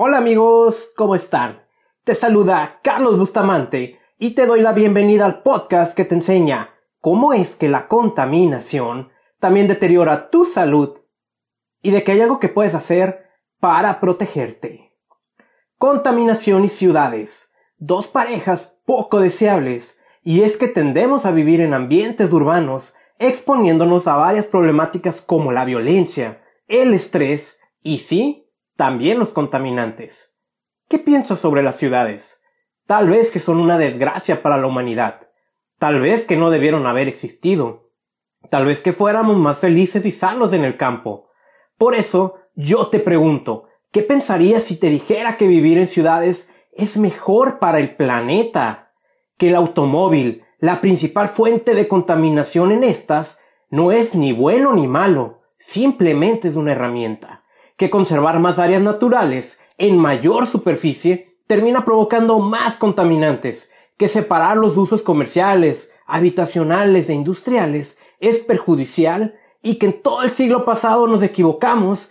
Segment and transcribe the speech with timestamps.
[0.00, 1.66] Hola amigos, ¿cómo están?
[2.04, 7.32] Te saluda Carlos Bustamante y te doy la bienvenida al podcast que te enseña cómo
[7.32, 9.08] es que la contaminación
[9.40, 10.98] también deteriora tu salud
[11.82, 13.26] y de que hay algo que puedes hacer
[13.58, 14.94] para protegerte.
[15.78, 22.32] Contaminación y ciudades, dos parejas poco deseables, y es que tendemos a vivir en ambientes
[22.32, 28.47] urbanos exponiéndonos a varias problemáticas como la violencia, el estrés y sí,
[28.78, 30.36] también los contaminantes.
[30.88, 32.40] ¿Qué piensas sobre las ciudades?
[32.86, 35.30] Tal vez que son una desgracia para la humanidad.
[35.80, 37.88] Tal vez que no debieron haber existido.
[38.50, 41.28] Tal vez que fuéramos más felices y sanos en el campo.
[41.76, 46.98] Por eso, yo te pregunto, ¿qué pensarías si te dijera que vivir en ciudades es
[46.98, 48.92] mejor para el planeta?
[49.38, 53.40] Que el automóvil, la principal fuente de contaminación en estas,
[53.70, 57.42] no es ni bueno ni malo, simplemente es una herramienta
[57.78, 64.76] que conservar más áreas naturales en mayor superficie termina provocando más contaminantes, que separar los
[64.76, 71.22] usos comerciales, habitacionales e industriales es perjudicial y que en todo el siglo pasado nos
[71.22, 72.10] equivocamos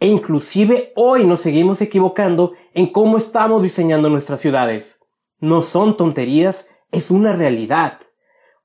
[0.00, 5.00] e inclusive hoy nos seguimos equivocando en cómo estamos diseñando nuestras ciudades.
[5.38, 7.98] No son tonterías, es una realidad.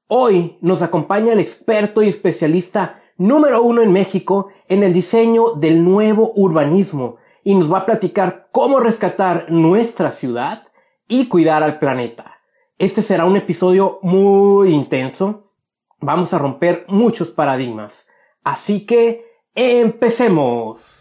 [0.08, 5.84] Hoy nos acompaña el experto y especialista número uno en México en el diseño del
[5.84, 10.68] nuevo urbanismo y nos va a platicar cómo rescatar nuestra ciudad
[11.08, 12.40] y cuidar al planeta.
[12.78, 15.46] Este será un episodio muy intenso.
[16.00, 18.08] Vamos a romper muchos paradigmas.
[18.44, 20.97] Así que empecemos.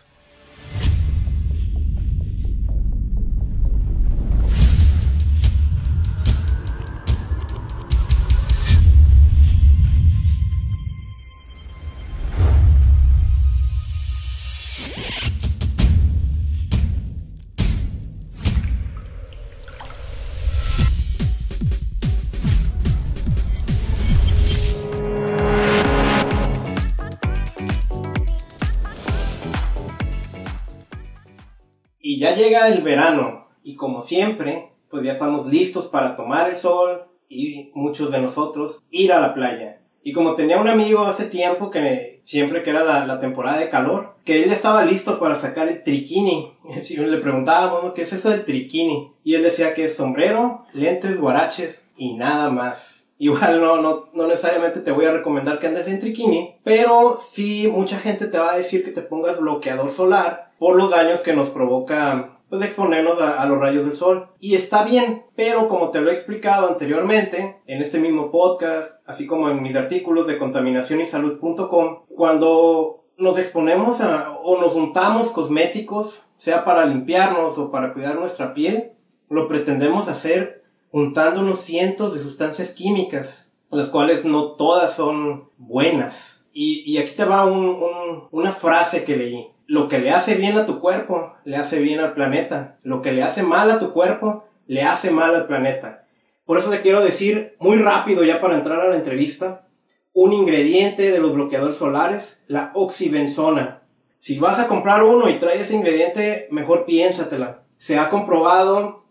[32.69, 38.11] El verano y como siempre, pues ya estamos listos para tomar el sol y muchos
[38.11, 39.81] de nosotros ir a la playa.
[40.03, 44.15] Y como tenía un amigo hace tiempo que siempre que era la, temporada de calor,
[44.25, 46.53] que él estaba listo para sacar el triquini.
[46.89, 49.13] Y le preguntábamos, ¿qué es eso del triquini?
[49.25, 53.05] Y él decía que es sombrero, lentes, guaraches y nada más.
[53.19, 57.67] Igual no, no, no necesariamente te voy a recomendar que andes en triquini, pero sí
[57.67, 61.33] mucha gente te va a decir que te pongas bloqueador solar por los daños que
[61.33, 64.29] nos provoca pues exponernos a, los rayos del sol.
[64.41, 69.27] Y está bien, pero como te lo he explicado anteriormente, en este mismo podcast, así
[69.27, 74.01] como en mis artículos de contaminacionysalud.com, cuando nos exponemos
[74.43, 78.93] o nos untamos cosméticos, sea para limpiarnos o para cuidar nuestra piel,
[79.29, 86.47] lo pretendemos hacer untándonos cientos de sustancias químicas, las cuales no todas son buenas.
[86.53, 90.81] Y, aquí te va una frase que leí lo que le hace bien a tu
[90.81, 92.79] cuerpo, le hace bien al planeta.
[92.83, 96.07] Lo que le hace mal a tu cuerpo, le hace mal al planeta.
[96.45, 99.67] Por eso te quiero decir muy rápido ya para entrar a la entrevista,
[100.13, 103.83] un ingrediente de los bloqueadores solares, la oxibenzona.
[104.21, 107.65] Si vas a comprar uno y traes ese ingrediente, mejor piénsatela.
[107.79, 109.05] Se ha comprobado,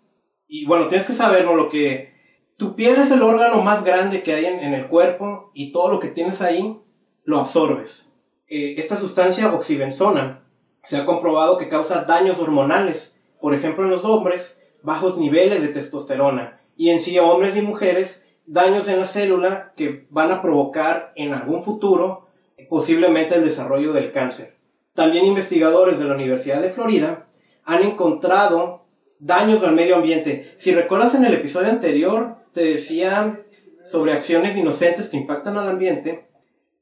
[0.48, 2.16] y bueno, tienes que saber, Lo que
[2.58, 5.92] tu piel es el órgano más grande que hay en, en el cuerpo y todo
[5.92, 6.80] lo que tienes ahí
[7.26, 8.14] lo absorbes.
[8.48, 10.45] Eh, esta sustancia oxibenzona
[10.86, 15.70] se ha comprobado que causa daños hormonales, por ejemplo en los hombres, bajos niveles de
[15.70, 21.12] testosterona, y en sí hombres y mujeres, daños en la célula que van a provocar
[21.16, 22.28] en algún futuro
[22.70, 24.56] posiblemente el desarrollo del cáncer.
[24.94, 27.28] También investigadores de la Universidad de Florida
[27.64, 28.86] han encontrado
[29.20, 30.56] daños al medio ambiente.
[30.58, 33.42] Si recuerdas en el episodio anterior, te decía
[33.86, 36.28] sobre acciones inocentes que impactan al ambiente,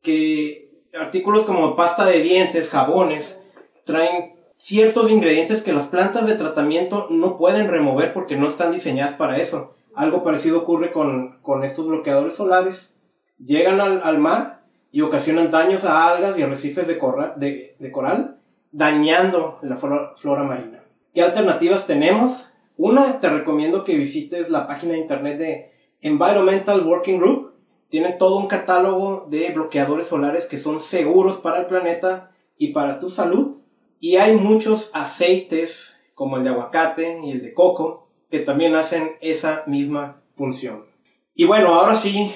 [0.02, 3.43] que artículos como pasta de dientes, jabones,
[3.86, 9.14] traen ciertos ingredientes que las plantas de tratamiento no pueden remover porque no están diseñadas
[9.14, 9.76] para eso.
[9.94, 12.98] Algo parecido ocurre con, estos bloqueadores solares.
[13.38, 18.38] Llegan al, mar y ocasionan daños a algas y arrecifes de, de, coral,
[18.72, 20.84] dañando la flora, marina.
[21.14, 22.54] ¿Qué alternativas tenemos?
[22.78, 25.72] Una, te recomiendo que visites la página de internet de
[26.02, 27.54] Environmental Working Group.
[27.90, 33.00] Tienen todo un catálogo de bloqueadores solares que son seguros para el planeta y para
[33.00, 33.58] tu salud
[34.04, 39.12] y hay muchos aceites, como el de aguacate y el de coco, que también hacen
[39.22, 40.88] esa misma función.
[41.36, 42.30] Y bueno, ahora sí,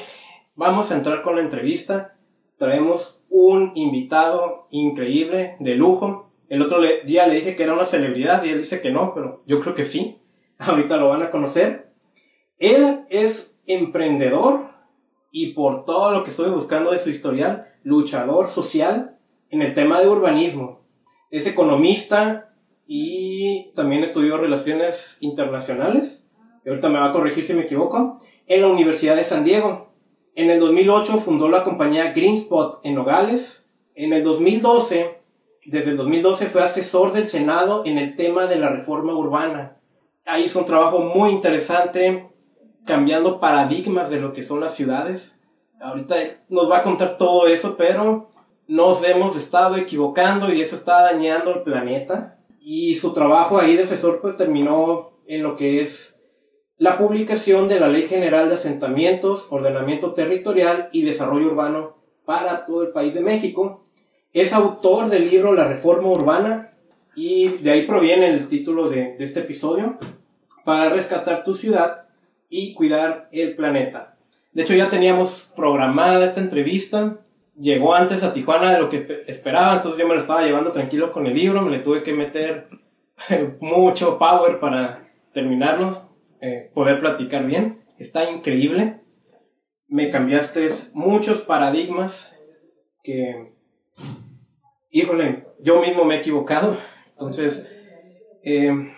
[0.55, 2.15] vamos a entrar con la entrevista.
[2.57, 6.31] Traemos un invitado increíble, de lujo.
[6.47, 9.43] El otro día le dije que era una celebridad y él dice que no, pero
[9.45, 10.15] yo creo que sí.
[10.59, 11.91] Ahorita lo van a conocer.
[12.59, 14.69] Él es emprendedor
[15.33, 19.17] y por todo lo que estoy buscando de su historial, luchador social
[19.49, 20.76] en el tema de urbanismo.
[21.29, 22.53] Es economista
[22.87, 26.25] y también estudió relaciones internacionales.
[26.65, 28.19] Y ahorita me va a corregir si me equivoco.
[28.47, 29.87] En la Universidad de San Diego.
[30.35, 33.69] En el 2008 fundó la compañía Greenspot en Nogales.
[33.95, 35.19] En el 2012,
[35.65, 39.77] desde el 2012 fue asesor del Senado en el tema de la reforma urbana.
[40.25, 42.29] Ahí hizo un trabajo muy interesante
[42.85, 45.39] cambiando paradigmas de lo que son las ciudades.
[45.79, 46.15] Ahorita
[46.49, 48.29] nos va a contar todo eso, pero
[48.67, 52.39] nos hemos estado equivocando y eso está dañando el planeta.
[52.59, 56.23] Y su trabajo ahí de asesor pues terminó en lo que es
[56.77, 62.83] la publicación de la Ley General de Asentamientos, Ordenamiento Territorial y Desarrollo Urbano para todo
[62.83, 63.85] el país de México.
[64.33, 66.71] Es autor del libro La Reforma Urbana
[67.15, 69.97] y de ahí proviene el título de, de este episodio,
[70.67, 72.07] para rescatar tu ciudad
[72.49, 74.17] y cuidar el planeta.
[74.51, 77.17] De hecho, ya teníamos programada esta entrevista.
[77.59, 81.11] Llegó antes a Tijuana de lo que esperaba, entonces yo me lo estaba llevando tranquilo
[81.11, 81.61] con el libro.
[81.63, 82.67] Me le tuve que meter
[83.59, 86.09] mucho power para terminarlo,
[86.39, 87.79] eh, poder platicar bien.
[87.97, 89.01] Está increíble.
[89.87, 92.35] Me cambiaste muchos paradigmas
[93.03, 93.53] que,
[94.91, 96.77] híjole, yo mismo me he equivocado.
[97.11, 97.65] Entonces,
[98.43, 98.93] eh,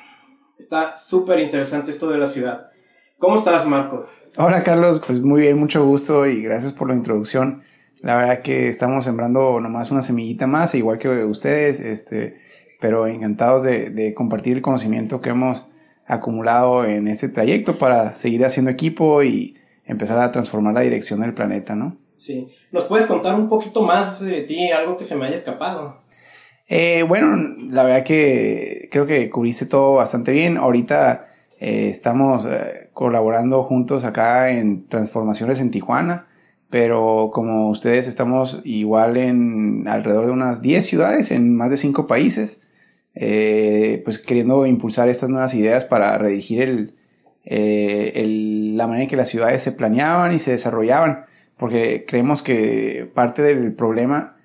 [0.57, 2.71] está súper interesante esto de la ciudad.
[3.17, 4.07] ¿Cómo estás, Marco?
[4.35, 5.01] Hola, Carlos.
[5.05, 7.63] Pues muy bien, mucho gusto y gracias por la introducción.
[8.01, 12.37] La verdad que estamos sembrando nomás una semillita más, igual que ustedes, este,
[12.79, 15.67] pero encantados de, compartir el conocimiento que hemos
[16.05, 21.33] acumulado en este trayecto para seguir haciendo equipo y empezar a transformar la dirección del
[21.33, 21.97] planeta, ¿no?
[22.17, 22.47] Sí.
[22.71, 26.01] ¿Nos puedes contar un poquito más de ti, algo que se me haya escapado?
[26.67, 27.35] Eh, bueno,
[27.69, 30.57] la verdad que creo que cubriste todo bastante bien.
[30.57, 31.27] Ahorita
[31.59, 36.27] eh, estamos eh, colaborando juntos acá en transformaciones en Tijuana,
[36.69, 42.05] pero como ustedes estamos igual en alrededor de unas 10 ciudades en más de 5
[42.05, 42.67] países,
[43.15, 46.93] eh, pues queriendo impulsar estas nuevas ideas para redirigir el,
[47.43, 51.25] el, la manera en que las ciudades se planeaban y se desarrollaban,
[51.57, 54.37] porque creemos que parte del problema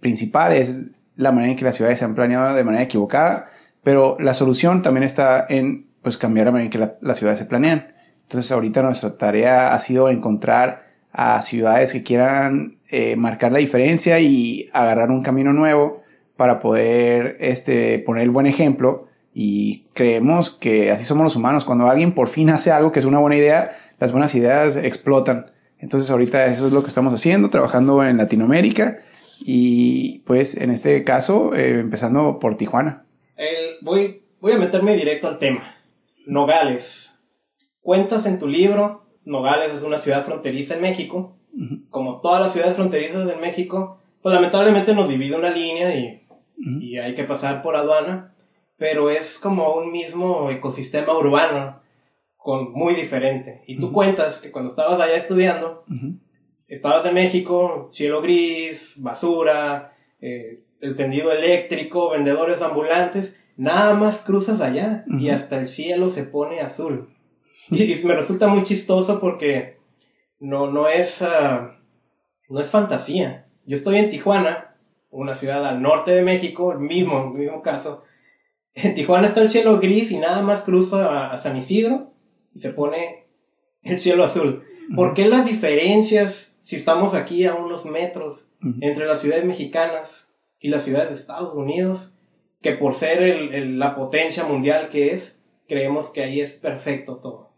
[0.00, 3.48] principal es la manera en que las ciudades se han planeado de manera equivocada,
[3.84, 7.44] pero la solución también está en pues cambiar la manera en que las ciudades se
[7.44, 7.92] planean.
[8.22, 10.81] Entonces ahorita nuestra tarea ha sido encontrar
[11.12, 16.02] a ciudades que quieran eh, marcar la diferencia y agarrar un camino nuevo
[16.36, 21.64] para poder este, poner el buen ejemplo y creemos que así somos los humanos.
[21.64, 25.52] Cuando alguien por fin hace algo que es una buena idea, las buenas ideas explotan.
[25.78, 28.98] Entonces ahorita eso es lo que estamos haciendo, trabajando en Latinoamérica
[29.44, 33.04] y pues en este caso eh, empezando por Tijuana.
[33.82, 35.76] voy, voy a meterme directo al tema.
[36.26, 37.12] Nogales.
[37.80, 41.36] Cuentas en tu libro, Nogales es una ciudad fronteriza en México.
[41.90, 46.22] Como todas las ciudades fronterizas en México, pues lamentablemente nos divide una línea y,
[46.56, 48.34] y hay que pasar por aduana,
[48.78, 51.82] pero es como un mismo ecosistema urbano
[52.36, 53.62] con muy diferente.
[53.66, 55.84] Y tú cuentas que cuando estabas allá estudiando,
[56.66, 64.60] estabas en México, cielo gris, basura, eh, el tendido eléctrico, vendedores ambulantes, nada más cruzas
[64.60, 67.14] allá y hasta el cielo se pone azul.
[67.70, 69.78] Y, me resulta muy chistoso porque
[70.38, 71.78] no, no es, ah,
[72.48, 73.48] no es fantasía.
[73.66, 74.76] Yo estoy en Tijuana,
[75.10, 78.02] una ciudad al norte de México, el mismo, el mismo caso.
[78.74, 82.12] En Tijuana está el cielo gris y nada más cruzo a, San Isidro
[82.54, 83.26] y se pone
[83.82, 84.64] el cielo azul.
[84.96, 88.48] ¿Por qué las diferencias, si estamos aquí a unos metros,
[88.80, 92.14] entre las ciudades mexicanas y las ciudades de Estados Unidos?
[92.62, 97.50] que por ser el, la potencia mundial que es, creemos que ahí es perfecto todo.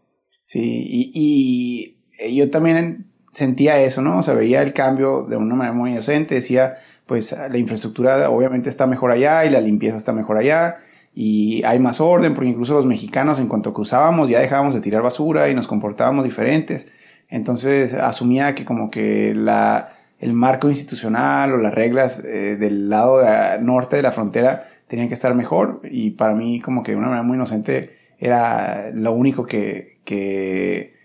[0.43, 4.19] Sí, y, y, yo también sentía eso, ¿no?
[4.19, 8.69] O sea, veía el cambio de una manera muy inocente, decía, pues la infraestructura obviamente
[8.69, 10.77] está mejor allá y la limpieza está mejor allá
[11.13, 15.01] y hay más orden, porque incluso los mexicanos en cuanto cruzábamos ya dejábamos de tirar
[15.01, 16.91] basura y nos comportábamos diferentes.
[17.29, 23.21] Entonces asumía que como que la, el marco institucional o las reglas eh, del lado
[23.61, 27.07] norte de la frontera tenían que estar mejor y para mí como que de una
[27.07, 30.95] manera muy inocente era lo único que, que,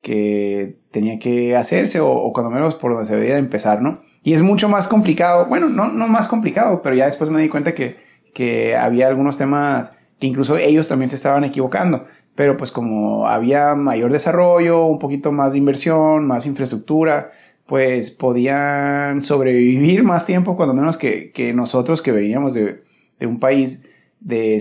[0.00, 3.98] que tenía que hacerse o, cuando menos por donde se debía empezar, ¿no?
[4.22, 7.48] Y es mucho más complicado, bueno, no, no más complicado, pero ya después me di
[7.48, 7.96] cuenta que,
[8.34, 12.04] que había algunos temas que incluso ellos también se estaban equivocando,
[12.34, 17.30] pero pues como había mayor desarrollo, un poquito más de inversión, más infraestructura,
[17.66, 22.82] pues podían sobrevivir más tiempo, cuando menos que, nosotros que veníamos de,
[23.26, 23.88] un país
[24.20, 24.56] de,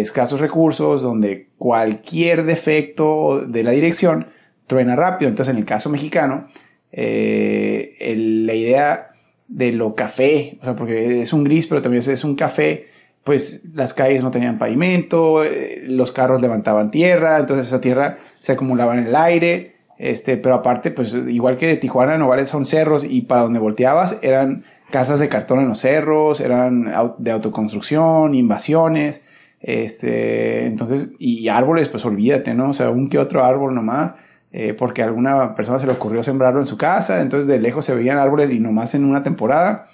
[0.00, 4.28] escasos recursos, donde cualquier defecto de la dirección
[4.66, 5.28] truena rápido.
[5.28, 6.48] Entonces, en el caso mexicano,
[6.92, 8.14] eh,
[8.46, 9.10] la idea
[9.48, 12.86] de lo café, o sea, porque es un gris, pero también es un café,
[13.24, 18.52] pues las calles no tenían pavimento, eh, los carros levantaban tierra, entonces esa tierra se
[18.52, 23.04] acumulaba en el aire, este, pero aparte, pues igual que de Tijuana, Nogales son cerros
[23.04, 29.26] y para donde volteabas eran casas de cartón en los cerros, eran de autoconstrucción, invasiones,
[29.60, 32.70] este, entonces, y árboles, pues olvídate, ¿no?
[32.70, 34.16] O sea, un que otro árbol nomás,
[34.52, 37.94] eh, porque alguna persona se le ocurrió sembrarlo en su casa, entonces de lejos se
[37.94, 39.88] veían árboles y nomás en una temporada.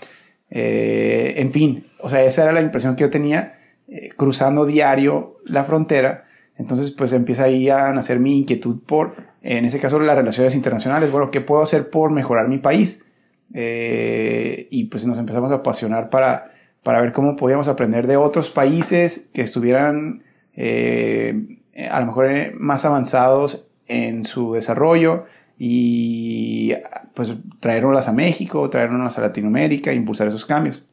[0.51, 3.55] Eh, en fin, o sea, esa era la impresión que yo tenía
[3.87, 6.25] eh, cruzando diario la frontera.
[6.57, 11.11] Entonces, pues empieza ahí a nacer mi inquietud por en ese caso las relaciones internacionales,
[11.11, 13.07] bueno, ¿qué puedo hacer por mejorar mi país?
[13.53, 18.51] Eh, y pues nos empezamos a apasionar para, para ver cómo podíamos aprender de otros
[18.51, 20.23] países que estuvieran
[20.55, 21.59] eh,
[21.91, 25.25] a lo mejor eh, más avanzados en su desarrollo
[25.59, 26.73] y
[27.15, 30.87] pues traernos a México, traernos a Latinoamérica, impulsar esos cambios.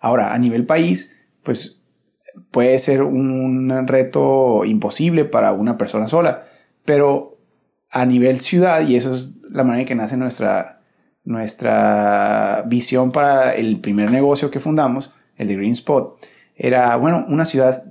[0.00, 1.82] Ahora, a nivel país, pues
[2.50, 6.44] puede ser un reto imposible para una persona sola,
[6.84, 7.37] pero
[7.90, 10.80] a nivel ciudad, y eso es la manera en que nace nuestra,
[11.24, 16.18] nuestra visión para el primer negocio que fundamos, el de Green Spot,
[16.56, 17.84] era, bueno, una ciudad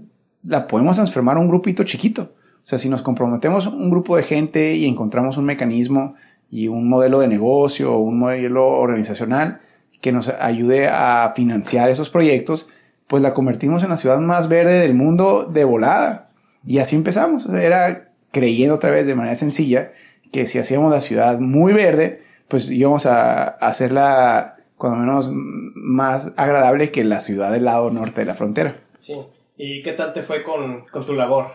[0.44, 2.34] la podemos transformar a un grupito chiquito.
[2.34, 6.16] O sea, si nos comprometemos un grupo de gente y encontramos un mecanismo
[6.50, 9.62] y un modelo de negocio o un modelo organizacional
[10.01, 12.68] que nos ayude a financiar esos proyectos,
[13.08, 16.27] pues la convertimos en la ciudad más verde del mundo de volada.
[16.66, 17.48] Y así empezamos.
[17.50, 19.92] Era creyendo otra vez de manera sencilla
[20.32, 26.92] que si hacíamos la ciudad muy verde, pues íbamos a, hacerla cuando menos más agradable
[26.92, 28.76] que la ciudad del lado norte de la frontera.
[29.00, 29.16] Sí.
[29.58, 31.48] ¿Y qué tal te fue con, tu labor?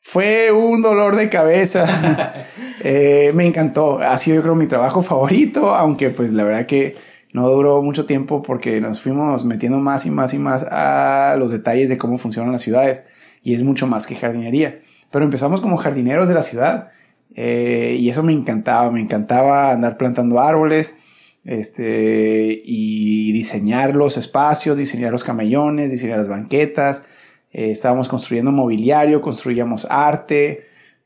[0.00, 2.32] Fue un dolor de cabeza.
[2.84, 4.00] Eh, me encantó.
[4.00, 6.96] Ha sido yo creo mi trabajo favorito, aunque pues la verdad que
[7.32, 11.52] no duró mucho tiempo porque nos fuimos metiendo más y más y más a los
[11.52, 13.04] detalles de cómo funcionan las ciudades
[13.44, 14.80] y es mucho más que jardinería
[15.12, 16.90] pero empezamos como jardineros de la ciudad.
[17.34, 20.98] Eh, y eso me encantaba, me encantaba andar plantando árboles
[21.44, 27.06] este, y diseñar los espacios, diseñar los camellones, diseñar las banquetas.
[27.52, 30.64] Eh, estábamos construyendo mobiliario, construíamos arte.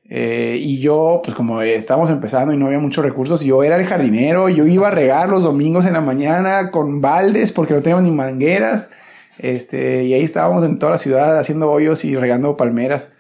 [0.09, 3.85] Eh, y yo, pues como estábamos empezando y no había muchos recursos, yo era el
[3.85, 8.05] jardinero, yo iba a regar los domingos en la mañana con baldes porque no teníamos
[8.05, 8.91] ni mangueras.
[9.39, 13.16] Este, y ahí estábamos en toda la ciudad haciendo hoyos y regando palmeras.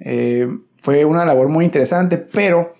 [0.00, 2.74] Eh, fue una labor muy interesante, pero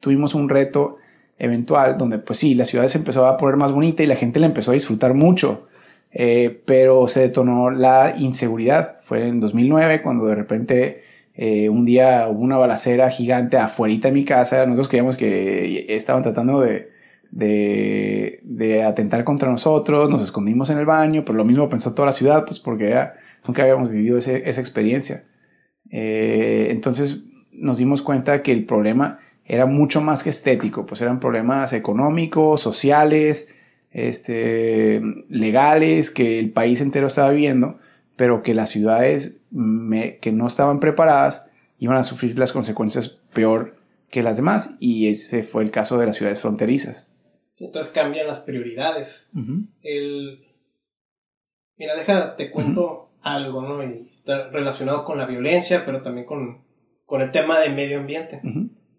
[0.00, 0.96] tuvimos un reto
[1.38, 4.40] eventual donde pues sí, la ciudad se empezó a poner más bonita y la gente
[4.40, 5.68] la empezó a disfrutar mucho,
[6.12, 8.96] eh, pero se detonó la inseguridad.
[9.02, 11.00] Fue en 2009 cuando de repente
[11.34, 16.22] eh, un día hubo una balacera gigante afuera de mi casa, nosotros creíamos que estaban
[16.22, 16.90] tratando de,
[17.30, 22.12] de, atentar contra nosotros, nos escondimos en el baño, pero lo mismo pensó toda la
[22.12, 22.94] ciudad, pues porque
[23.46, 25.24] nunca habíamos vivido esa experiencia.
[25.90, 31.18] Eh, entonces nos dimos cuenta que el problema era mucho más que estético, pues eran
[31.18, 33.54] problemas económicos, sociales,
[33.90, 37.78] este, legales que el país entero estaba viviendo,
[38.16, 43.76] pero que las ciudades que no estaban preparadas iban a sufrir las consecuencias peor
[44.08, 47.10] que las demás y ese fue el caso de las ciudades fronterizas.
[47.58, 49.26] entonces cambian las prioridades.
[49.82, 50.46] el...
[51.76, 53.82] Mira, deja, te cuento algo, ¿no?
[53.82, 54.09] está
[54.50, 56.64] relacionado con la violencia, pero también con,
[57.06, 58.40] con el tema de medio ambiente.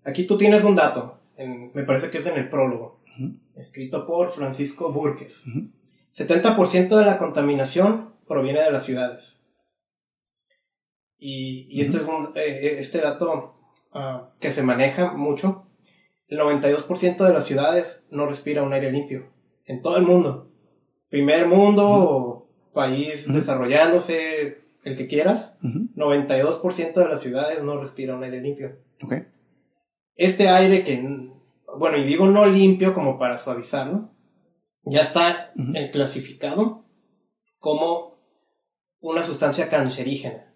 [0.04, 3.02] Aquí tú tienes un dato, me parece que es en el prólogo,
[3.56, 5.46] escrito por Francisco Burques.
[6.14, 9.42] 70% de la contaminación proviene de las ciudades.
[11.18, 13.56] Y, y este es un, eh, eh, este dato
[13.94, 15.68] ah, que se maneja mucho.
[16.28, 19.32] El 92% de las ciudades no respira un aire limpio.
[19.66, 20.50] En todo el mundo.
[21.10, 28.42] Primer mundo, país desarrollándose, el que quieras, 92% de las ciudades no respira un aire
[28.42, 28.80] limpio.
[30.16, 31.30] Este aire que,
[31.78, 34.12] bueno, y digo no limpio como para suavizarlo,
[34.84, 36.86] ya está eh, clasificado
[37.60, 38.20] como
[39.00, 40.52] una sustancia cancerígena.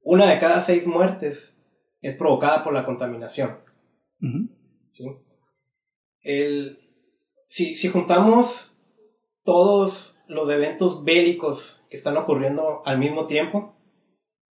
[0.00, 1.62] Una de cada seis muertes
[2.00, 3.60] es provocada por la contaminación.
[6.22, 6.78] El,
[7.48, 8.78] si, si juntamos
[9.42, 13.76] todos los eventos bélicos que están ocurriendo al mismo tiempo.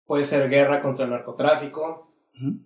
[0.05, 2.15] Puede ser guerra contra el narcotráfico,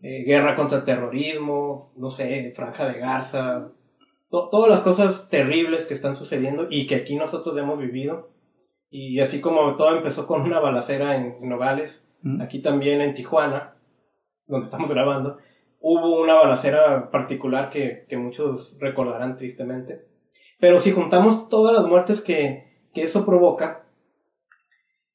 [0.03, 3.71] eh, guerra contra el terrorismo, no sé, franja de Gaza,
[4.29, 8.29] todas las cosas terribles que están sucediendo y que aquí nosotros hemos vivido.
[8.91, 12.07] Y así como todo empezó con una balacera en, Nogales,
[12.39, 13.79] aquí también en Tijuana,
[14.45, 15.39] donde estamos grabando,
[15.79, 20.03] hubo una balacera particular que, que muchos recordarán tristemente.
[20.59, 23.86] Pero si juntamos todas las muertes que, que eso provoca,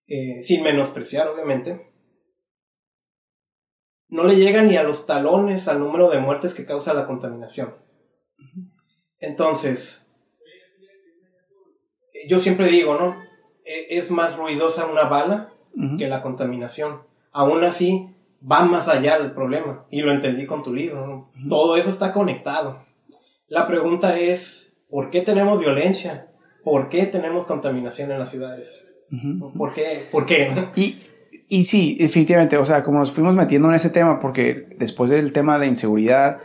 [0.06, 1.92] eh, sin menospreciar obviamente,
[4.08, 7.74] no le llega ni a los talones al número de muertes que causa la contaminación.
[9.18, 10.08] Entonces,
[12.28, 13.16] yo siempre digo, ¿no?
[13.64, 15.52] E, es más ruidosa una bala
[15.98, 17.02] que la contaminación.
[17.30, 19.86] Aún así, va más allá del problema.
[19.90, 21.30] Y lo entendí con tu libro.
[21.48, 22.84] Todo eso está conectado.
[23.46, 26.30] La pregunta es, ¿por qué tenemos violencia?
[26.64, 28.84] ¿Por qué tenemos contaminación en las ciudades?
[29.56, 30.06] ¿Por qué?
[30.10, 30.52] ¿Por qué?
[30.76, 30.96] Y,
[31.48, 35.32] y sí, definitivamente, o sea, como nos fuimos metiendo en ese tema, porque después del
[35.32, 36.40] tema de la inseguridad,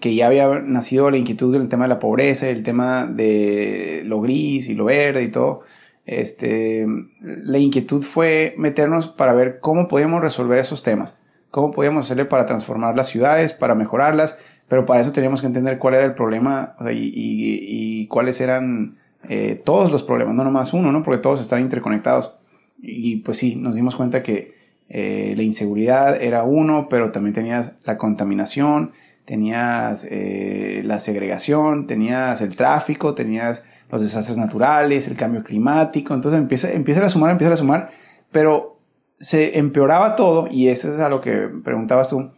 [0.00, 4.20] que ya había nacido la inquietud del tema de la pobreza, el tema de lo
[4.20, 5.62] gris y lo verde y todo,
[6.06, 6.86] este,
[7.20, 11.18] la inquietud fue meternos para ver cómo podíamos resolver esos temas,
[11.50, 15.78] cómo podíamos hacerle para transformar las ciudades, para mejorarlas, pero para eso teníamos que entender
[15.78, 18.96] cuál era el problema y, y, cuáles eran
[19.28, 21.02] eh, todos los problemas, no nomás uno, ¿no?
[21.02, 22.34] Porque todos están interconectados.
[22.82, 24.54] Y pues sí, nos dimos cuenta que
[24.88, 28.92] eh, la inseguridad era uno, pero también tenías la contaminación,
[29.24, 36.40] tenías eh, la segregación, tenías el tráfico, tenías los desastres naturales, el cambio climático, entonces
[36.40, 37.90] empieza, empieza a sumar, empieza a sumar,
[38.32, 38.80] pero
[39.18, 42.30] se empeoraba todo, y eso es a lo que preguntabas tú,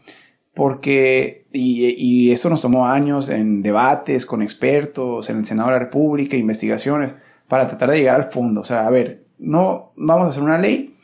[0.54, 5.74] porque, y, y eso nos tomó años en debates con expertos, en el Senado de
[5.74, 7.14] la República, investigaciones,
[7.48, 10.58] para tratar de llegar al fondo, o sea, a ver, no vamos a hacer una
[10.58, 10.96] ley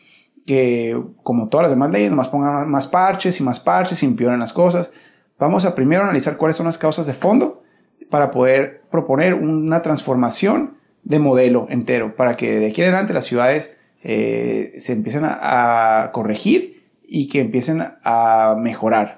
[0.47, 4.41] que, como todas las demás leyes, nomás pongan más parches y más parches y empeoren
[4.41, 4.91] las cosas.
[5.39, 7.63] Vamos a primero analizar cuáles son las causas de fondo
[8.09, 13.27] para poder proponer una transformación de modelo entero, para que de aquí en adelante las
[13.27, 19.18] ciudades eh, se empiecen a, corregir y que empiecen a mejorar.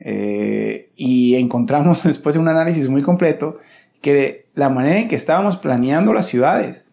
[0.00, 3.58] Eh, y encontramos después de un análisis muy completo
[4.02, 6.92] que la manera en que estábamos planeando las ciudades,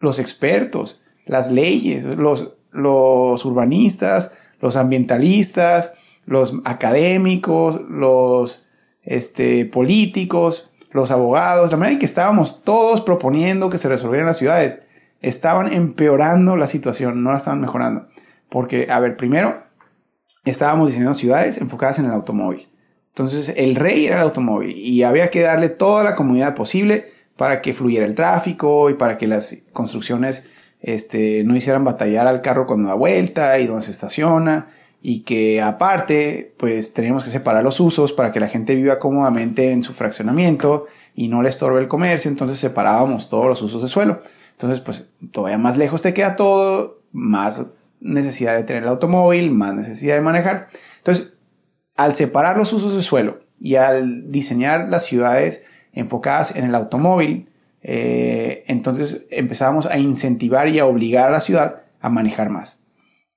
[0.00, 5.94] los expertos, las leyes, los, urbanistas, los ambientalistas,
[6.26, 8.68] los académicos, los
[9.02, 14.38] este, políticos, los abogados, la manera en que estábamos todos proponiendo que se resolvieran las
[14.38, 14.82] ciudades,
[15.22, 18.08] estaban empeorando la situación, no la estaban mejorando.
[18.50, 19.62] Porque, a ver, primero,
[20.50, 22.68] estábamos diseñando ciudades enfocadas en el automóvil.
[23.08, 27.60] Entonces, el rey era el automóvil y había que darle toda la comunidad posible para
[27.60, 30.50] que fluyera el tráfico y para que las construcciones
[30.80, 34.68] este, no hicieran batallar al carro cuando da vuelta y donde se estaciona
[35.02, 39.72] y que aparte pues tenemos que separar los usos para que la gente viva cómodamente
[39.72, 43.88] en su fraccionamiento y no le estorbe el comercio, entonces separábamos todos los usos de
[43.88, 44.20] suelo.
[44.52, 49.74] Entonces pues todavía más lejos te queda todo, más necesidad de tener el automóvil, más
[49.74, 50.68] necesidad de manejar.
[50.98, 51.34] Entonces,
[51.96, 57.48] al separar los usos de suelo y al diseñar las ciudades enfocadas en el automóvil,
[57.82, 62.84] eh, entonces empezábamos a incentivar y a obligar a la ciudad a manejar más.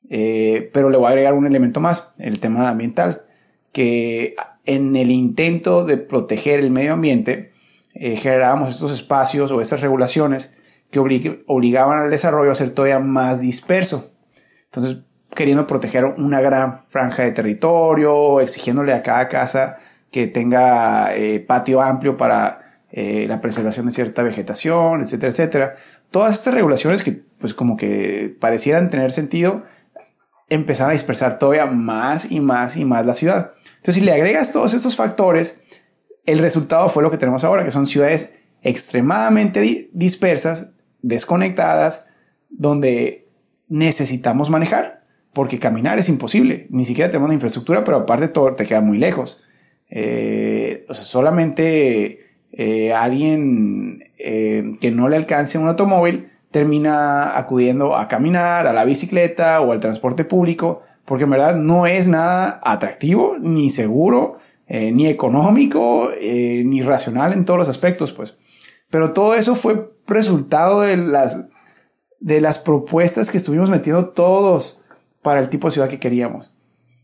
[0.09, 3.23] Eh, pero le voy a agregar un elemento más, el tema ambiental,
[3.71, 7.51] que en el intento de proteger el medio ambiente,
[7.93, 10.55] eh, generábamos estos espacios o estas regulaciones
[10.91, 10.99] que
[11.47, 14.14] obligaban al desarrollo a ser todavía más disperso.
[14.75, 19.77] Entonces, queriendo proteger una gran franja de territorio, exigiéndole a cada casa
[20.11, 21.11] que tenga
[21.47, 25.75] patio amplio para eh, la preservación de cierta vegetación, etcétera, etcétera.
[26.11, 29.63] Todas estas regulaciones que pues como que parecieran tener sentido,
[30.47, 33.51] empezaron a dispersar todavía más y más y más la ciudad.
[33.75, 35.63] Entonces, si le agregas todos estos factores,
[36.25, 42.07] el resultado fue lo que tenemos ahora, que son ciudades extremadamente dispersas, desconectadas,
[42.49, 43.24] donde
[43.67, 46.67] necesitamos manejar, porque caminar es imposible.
[46.69, 49.43] Ni siquiera tenemos una infraestructura, pero aparte todo te queda muy lejos.
[49.89, 52.19] Eh, solamente
[52.51, 58.85] eh, alguien eh, que no le alcance un automóvil termina acudiendo a caminar, a la
[58.85, 65.07] bicicleta o al transporte público, porque en verdad no es nada atractivo, ni seguro, ni
[65.07, 68.37] económico, ni racional en todos los aspectos, pues.
[68.89, 71.49] Pero todo eso fue resultado de las,
[72.25, 74.81] de las propuestas que estuvimos metiendo todos
[75.21, 76.55] para el tipo de ciudad que queríamos.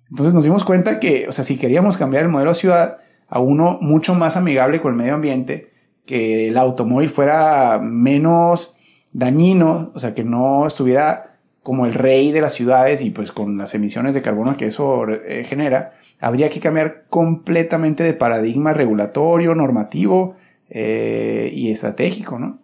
[0.09, 3.39] Entonces nos dimos cuenta que, o sea, si queríamos cambiar el modelo de ciudad, a
[3.39, 5.69] uno mucho más amigable con el medio ambiente,
[6.07, 8.77] que el automóvil fuera menos
[9.13, 13.59] dañino, o sea, que no estuviera como el rey de las ciudades y pues con
[13.59, 19.53] las emisiones de carbono que eso eh, genera, habría que cambiar completamente de paradigma regulatorio,
[19.53, 20.35] normativo
[20.71, 22.57] eh, y estratégico, ¿no?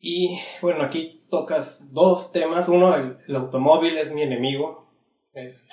[0.00, 2.68] Y bueno, aquí tocas dos temas.
[2.68, 4.90] Uno, el, automóvil es mi enemigo.
[5.34, 5.68] Es,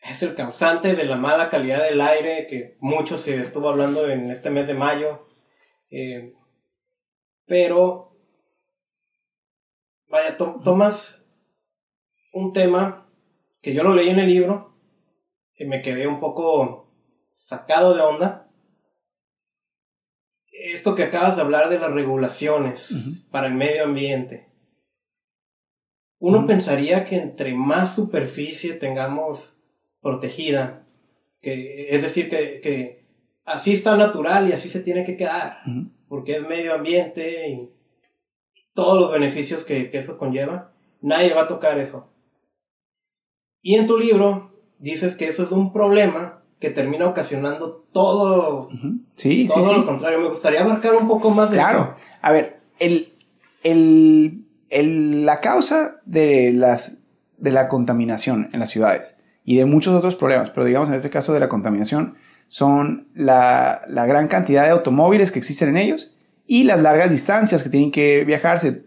[0.00, 4.30] es el causante de la mala calidad del aire que mucho se estuvo hablando en
[4.30, 5.20] este mes de mayo.
[5.90, 6.34] Eh,
[7.46, 8.16] pero,
[10.08, 11.26] vaya, tomas
[12.32, 13.06] un tema
[13.60, 14.74] que yo lo leí en el libro
[15.54, 16.90] y me quedé un poco
[17.34, 18.51] sacado de onda
[20.52, 24.48] esto que acabas de hablar de las regulaciones para el medio ambiente.
[26.18, 29.56] Uno pensaría que entre más superficie tengamos
[30.00, 30.86] protegida,
[31.40, 33.04] que, es decir, que,
[33.44, 35.62] así está natural y así se tiene que quedar,
[36.08, 37.70] porque es medio ambiente y
[38.72, 42.12] todos los beneficios que, que eso conlleva, nadie va a tocar eso.
[43.60, 48.68] Y en tu libro dices que eso es un problema que termina ocasionando todo,
[49.14, 50.20] sí, todo sí, lo contrario.
[50.20, 53.12] Me gustaría abarcar un poco más de Claro, a ver, el,
[53.64, 57.02] el, el, la causa de, las,
[57.36, 61.10] de la contaminación en las ciudades y de muchos otros problemas, pero digamos en este
[61.10, 62.14] caso de la contaminación,
[62.46, 66.14] son la, la gran cantidad de automóviles que existen en ellos
[66.46, 68.84] y las largas distancias que tienen que viajarse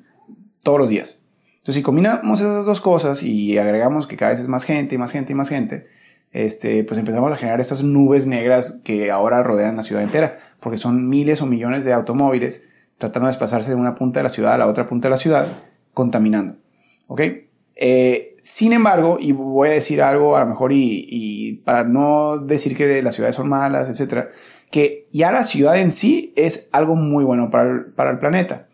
[0.64, 1.26] todos los días.
[1.58, 4.98] Entonces, si combinamos esas dos cosas y agregamos que cada vez es más gente y
[4.98, 5.88] más gente y más gente,
[6.36, 10.78] este, pues empezamos a generar estas nubes negras que ahora rodean la ciudad entera, porque
[10.78, 14.54] son miles o millones de automóviles tratando de desplazarse de una punta de la ciudad
[14.54, 15.48] a la otra punta de la ciudad,
[15.93, 16.58] contaminando.
[17.08, 17.21] ¿Ok?
[17.78, 22.76] Eh, sin embargo, y voy a decir algo a lo mejor y, para no decir
[22.76, 24.28] que las ciudades son malas, etcétera,
[24.69, 28.67] que ya la ciudad en sí es algo muy bueno para el, para el planeta.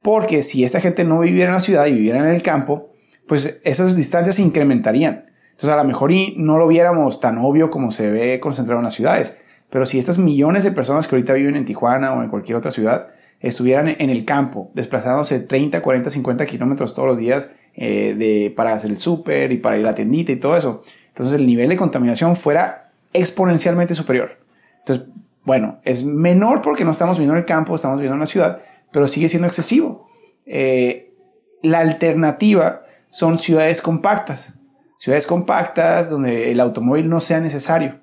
[0.00, 2.92] Porque si esta gente no viviera en la ciudad y viviera en el campo,
[3.26, 5.29] pues esas distancias se incrementarían.
[5.60, 8.94] Entonces a lo mejor no lo viéramos tan obvio como se ve concentrado en las
[8.94, 9.42] ciudades.
[9.68, 12.70] Pero si estas millones de personas que ahorita viven en Tijuana o en cualquier otra
[12.70, 13.08] ciudad
[13.40, 18.72] estuvieran en el campo, desplazándose 30, 40, 50 kilómetros todos los días eh, de, para
[18.72, 21.68] hacer el súper y para ir a la tiendita y todo eso, entonces el nivel
[21.68, 24.38] de contaminación fuera exponencialmente superior.
[24.78, 25.08] Entonces,
[25.44, 28.62] bueno, es menor porque no estamos viviendo en el campo, estamos viviendo en la ciudad,
[28.92, 30.08] pero sigue siendo excesivo.
[30.46, 31.12] Eh,
[31.60, 34.59] la alternativa son ciudades compactas
[35.00, 37.96] ciudades compactas donde el automóvil no sea necesario.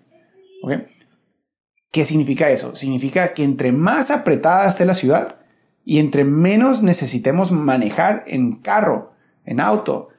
[1.92, 2.76] ¿Qué significa eso?
[2.76, 5.38] Significa que entre más apretada esté la ciudad
[5.86, 9.14] y entre menos necesitemos manejar en carro,
[9.46, 10.10] en auto,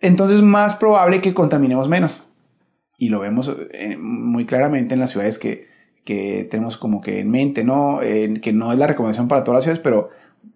[0.00, 2.22] entonces más probable que contaminemos menos.
[2.96, 5.66] Y lo vemos eh, muy claramente en las ciudades que,
[6.02, 8.00] que tenemos como que en mente, ¿no?
[8.00, 10.08] que no es la recomendación para todas las ciudades, pero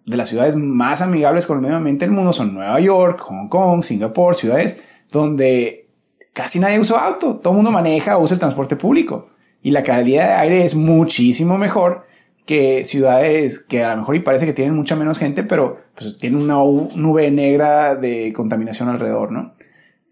[0.07, 3.47] de las ciudades más amigables con el medio ambiente del mundo son Nueva York, Hong
[3.47, 5.87] Kong, Singapur, ciudades donde
[6.33, 9.27] casi nadie usa auto, todo el mundo maneja o usa el transporte público
[9.61, 12.05] y la calidad de aire es muchísimo mejor
[12.45, 16.17] que ciudades que a lo mejor y parece que tienen mucha menos gente, pero pues
[16.17, 16.55] tienen una
[16.95, 19.53] nube negra de contaminación alrededor, ¿no?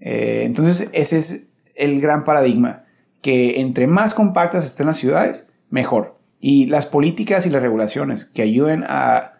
[0.01, 2.83] Eh, entonces ese es el gran paradigma,
[3.21, 6.17] que entre más compactas estén las ciudades, mejor.
[6.41, 9.31] Y las políticas y las regulaciones que ayuden a,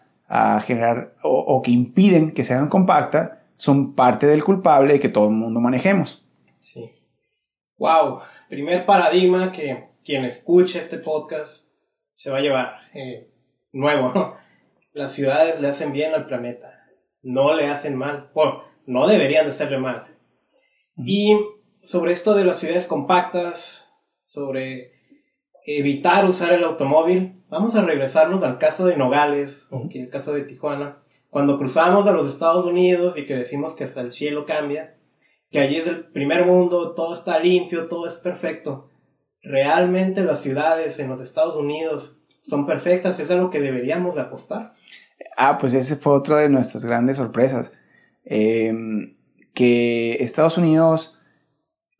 [0.64, 5.24] generar o, o que impiden que sean compactas son parte del culpable de que todo
[5.28, 6.24] el mundo manejemos.
[6.60, 6.90] Sí.
[7.78, 11.72] Wow, primer paradigma que quien escuche este podcast
[12.14, 12.76] se va a llevar.
[12.94, 13.32] Eh,
[13.72, 14.36] nuevo,
[14.92, 16.86] las ciudades le hacen bien al planeta,
[17.22, 20.16] no le hacen mal, bueno, no deberían de hacerle mal.
[20.96, 21.36] Y
[21.82, 23.90] sobre esto de las ciudades compactas,
[24.24, 24.92] sobre
[25.66, 30.42] evitar usar el automóvil, vamos a regresarnos al caso de Nogales, o el caso de
[30.42, 31.02] Tijuana
[31.36, 34.96] cuando cruzamos a los Estados Unidos y que decimos que hasta el cielo cambia,
[35.50, 38.88] que allí es el primer mundo, todo está limpio, todo es perfecto.
[39.42, 43.20] ¿Realmente las ciudades en los Estados Unidos son perfectas?
[43.20, 44.72] ¿Es algo que deberíamos de apostar?
[45.36, 47.82] Ah, pues ese fue otro de nuestras grandes sorpresas.
[48.24, 49.12] Em,
[49.52, 51.18] que Estados Unidos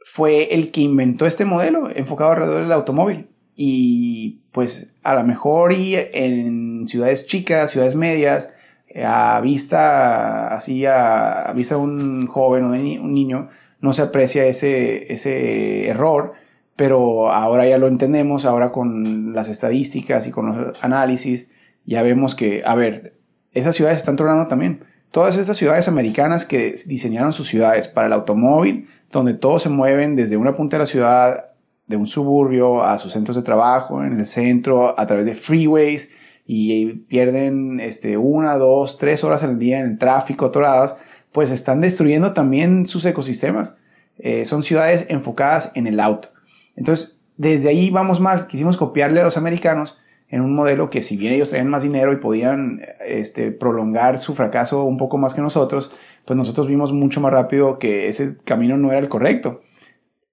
[0.03, 3.29] fue el que inventó este modelo enfocado alrededor del automóvil.
[3.55, 8.55] Y pues a lo mejor y en ciudades chicas, ciudades medias,
[9.04, 13.48] a vista, así a, vista de un joven o de un niño,
[13.80, 16.32] no se aprecia ese, ese error,
[16.76, 21.50] pero ahora ya lo entendemos, ahora con las estadísticas y con los análisis,
[21.85, 23.18] ya vemos que, a ver,
[23.52, 24.85] esas ciudades están tronando también.
[25.11, 30.16] Todas estas ciudades americanas que diseñaron sus ciudades para el automóvil, donde todos se mueven
[30.16, 31.44] desde una punta de la ciudad,
[31.87, 36.11] de un suburbio a sus centros de trabajo, en el centro, a través de freeways,
[36.46, 40.96] y pierden este, una, dos, tres horas al día en el tráfico atoradas,
[41.32, 43.78] pues están destruyendo también sus ecosistemas.
[44.18, 46.28] eh, son ciudades enfocadas en el auto.
[46.76, 48.46] Entonces, desde ahí vamos mal.
[48.46, 52.12] Quisimos copiarle a los americanos en un modelo que si bien ellos tenían más dinero
[52.12, 55.90] y podían este, prolongar su fracaso un poco más que nosotros,
[56.24, 59.62] pues nosotros vimos mucho más rápido que ese camino no era el correcto.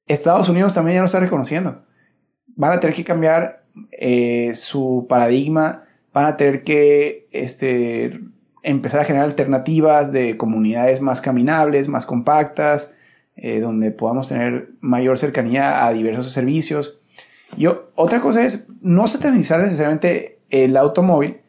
[0.07, 1.83] Estados Unidos también ya lo está reconociendo.
[2.55, 5.82] Van a tener que cambiar eh, su paradigma,
[6.13, 8.19] van a tener que este,
[8.61, 12.95] empezar a generar alternativas de comunidades más caminables, más compactas,
[13.35, 16.99] eh, donde podamos tener mayor cercanía a diversos servicios.
[17.57, 21.41] Y otra cosa es no satanizar necesariamente el automóvil,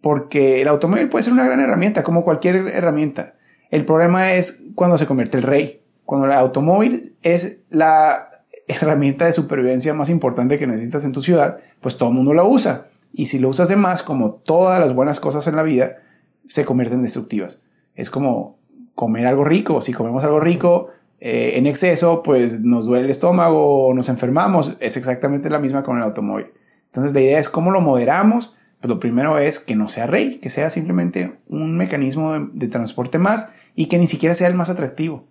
[0.00, 3.34] porque el automóvil puede ser una gran herramienta, como cualquier herramienta.
[3.70, 8.30] El problema es cuando se convierte el rey, cuando el automóvil es la
[8.68, 12.44] herramienta de supervivencia más importante que necesitas en tu ciudad, pues todo el mundo la
[12.44, 12.86] usa.
[13.18, 16.02] Y si lo usas de más, como todas las buenas cosas en la vida,
[16.44, 17.64] se convierten en destructivas.
[17.94, 18.58] Es como
[18.94, 19.80] comer algo rico.
[19.80, 24.74] Si comemos algo rico eh, en exceso, pues nos duele el estómago nos enfermamos.
[24.80, 26.48] Es exactamente la misma con el automóvil.
[26.84, 28.54] Entonces la idea es cómo lo moderamos.
[28.82, 33.16] Pues lo primero es que no sea rey, que sea simplemente un mecanismo de, transporte
[33.16, 35.24] más y que ni siquiera sea el más atractivo.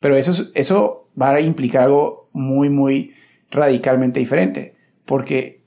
[0.00, 3.12] Pero eso, eso va a implicar algo muy, muy
[3.50, 4.76] radicalmente diferente.
[5.04, 5.61] Porque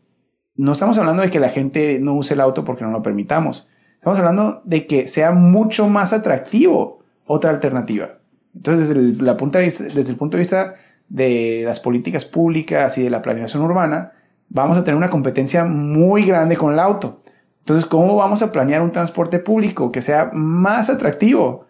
[0.56, 3.68] no estamos hablando de que la gente no use el auto porque no lo permitamos.
[3.96, 8.10] Estamos hablando de que sea mucho más atractivo otra alternativa.
[8.56, 10.76] Entonces, desde el, la punta desde el punto de vista
[11.10, 14.14] de las políticas públicas y de la planeación urbana,
[14.50, 17.22] vamos a tener una competencia muy grande con el auto.
[17.60, 21.66] Entonces, ¿cómo vamos a planear un transporte público que sea más atractivo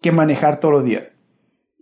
[0.00, 1.18] que manejar todos los días?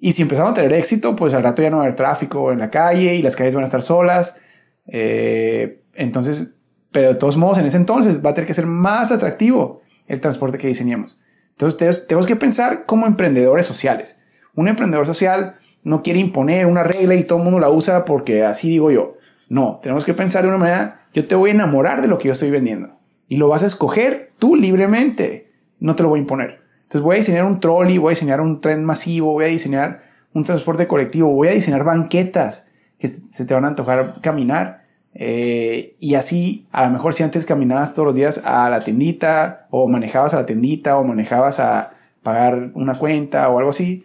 [0.01, 2.53] Y si empezamos a tener éxito, pues al rato ya no va a haber tráfico
[2.53, 4.41] en la calle y las calles van a estar solas.
[4.87, 6.55] Eh, entonces,
[6.91, 10.21] pero de todos modos, en ese entonces va a tener que ser más atractivo el
[10.21, 11.21] transporte que diseñemos.
[11.51, 14.25] Entonces tenemos que pensar como emprendedores sociales.
[14.55, 18.45] Un emprendedor social no quiere imponer una regla y todo el mundo la usa porque
[18.45, 19.17] así digo yo.
[19.49, 22.29] No, tenemos que pensar de una manera, yo te voy a enamorar de lo que
[22.29, 26.23] yo estoy vendiendo y lo vas a escoger tú libremente, no te lo voy a
[26.23, 26.61] imponer.
[26.83, 30.03] Entonces voy a diseñar un trolley, voy a diseñar un tren masivo, voy a diseñar
[30.33, 34.84] un transporte colectivo, voy a diseñar banquetas que se te van a antojar caminar
[35.15, 39.69] eh, y así, a lo mejor si antes caminabas todos los días a la tiendita,
[39.71, 44.05] o manejabas a la tiendita, o manejabas a pagar una cuenta o algo así,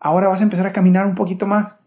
[0.00, 1.84] ahora vas a empezar a caminar un poquito más.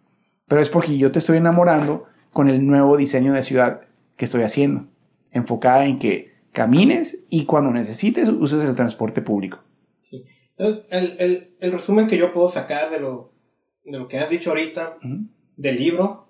[0.47, 3.81] Pero es porque yo te estoy enamorando con el nuevo diseño de ciudad
[4.17, 4.85] que estoy haciendo,
[5.31, 9.63] enfocada en que camines y cuando necesites uses el transporte público.
[10.01, 10.25] Sí.
[10.57, 13.33] Entonces, el, el, el resumen que yo puedo sacar de lo,
[13.83, 14.97] de lo que has dicho ahorita
[15.55, 16.27] del libro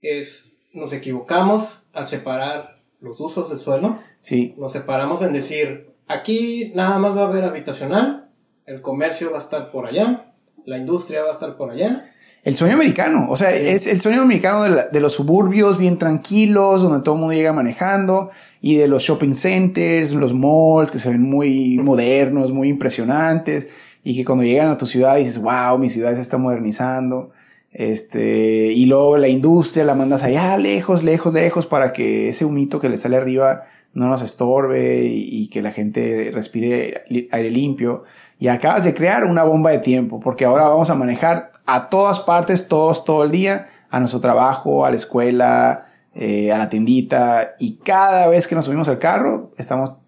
[0.00, 3.98] es nos equivocamos al separar los usos del suelo.
[4.20, 4.54] Sí.
[4.58, 8.28] Nos separamos en decir, aquí nada más va a haber habitacional,
[8.66, 10.32] el comercio va a estar por allá,
[10.64, 12.06] la industria va a estar por allá.
[12.42, 17.02] El sueño americano, o sea, es el sueño americano de, los suburbios bien tranquilos, donde
[17.02, 18.30] todo el mundo llega manejando,
[18.62, 23.68] y de los shopping centers, los malls que se ven muy modernos, muy impresionantes,
[24.02, 27.30] y que cuando llegan a tu ciudad dices, wow, mi ciudad se está modernizando.
[27.72, 32.80] Este, y luego la industria la mandas allá lejos, lejos, lejos para que ese humito
[32.80, 38.04] que le sale arriba no nos estorbe y, que la gente respire aire limpio.
[38.38, 42.20] Y acabas de crear una bomba de tiempo, porque ahora vamos a manejar a todas
[42.20, 47.54] partes, todos, todo el día, a nuestro trabajo, a la escuela, eh, a la tiendita,
[47.58, 49.98] y cada vez que nos subimos al carro, estamos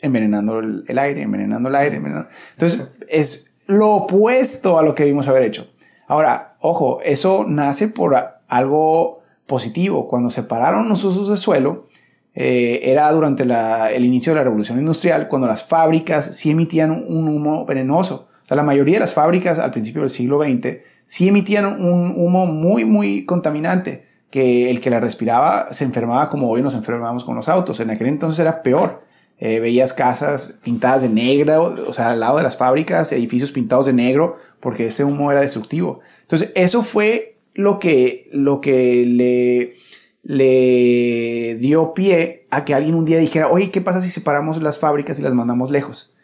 [0.00, 1.96] envenenando el, el aire, envenenando el aire.
[1.96, 2.28] Envenenando.
[2.54, 5.68] Entonces, es lo opuesto a lo que debimos haber hecho.
[6.08, 8.16] Ahora, ojo, eso nace por
[8.48, 10.08] algo positivo.
[10.08, 11.86] Cuando separaron los usos de suelo,
[12.34, 17.28] eh, era durante el inicio de la revolución industrial, cuando las fábricas sí emitían un
[17.28, 18.28] humo venenoso.
[18.44, 22.14] O sea, la mayoría de las fábricas al principio del siglo XX sí emitían un
[22.16, 27.24] humo muy, muy contaminante, que el que la respiraba se enfermaba como hoy nos enfermamos
[27.24, 27.80] con los autos.
[27.80, 29.02] En aquel entonces era peor.
[29.40, 33.86] Eh, veías casas pintadas de negro, o sea, al lado de las fábricas, edificios pintados
[33.86, 36.00] de negro, porque ese humo era destructivo.
[36.28, 39.76] Entonces, eso fue lo que, lo que le,
[40.22, 44.78] le dio pie a que alguien un día dijera, oye, ¿qué pasa si separamos las
[44.78, 46.14] fábricas y las mandamos lejos?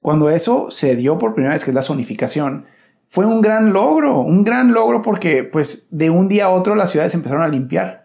[0.00, 2.66] Cuando eso se dio por primera vez, que es la zonificación,
[3.06, 6.90] fue un gran logro, un gran logro porque pues de un día a otro las
[6.90, 8.04] ciudades empezaron a limpiar.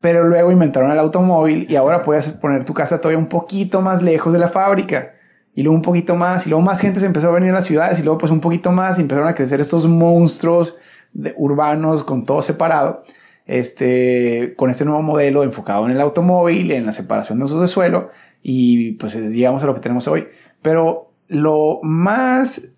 [0.00, 4.02] Pero luego inventaron el automóvil y ahora puedes poner tu casa todavía un poquito más
[4.02, 5.12] lejos de la fábrica
[5.54, 7.66] y luego un poquito más, y luego más gente se empezó a venir a las
[7.66, 10.76] ciudades, y luego pues un poquito más, y empezaron a crecer estos monstruos
[11.36, 13.04] urbanos con todo separado,
[13.46, 17.68] este, con este nuevo modelo enfocado en el automóvil, en la separación de usos de
[17.68, 18.10] suelo,
[18.42, 20.28] y pues llegamos a lo que tenemos hoy.
[20.62, 22.72] Pero lo más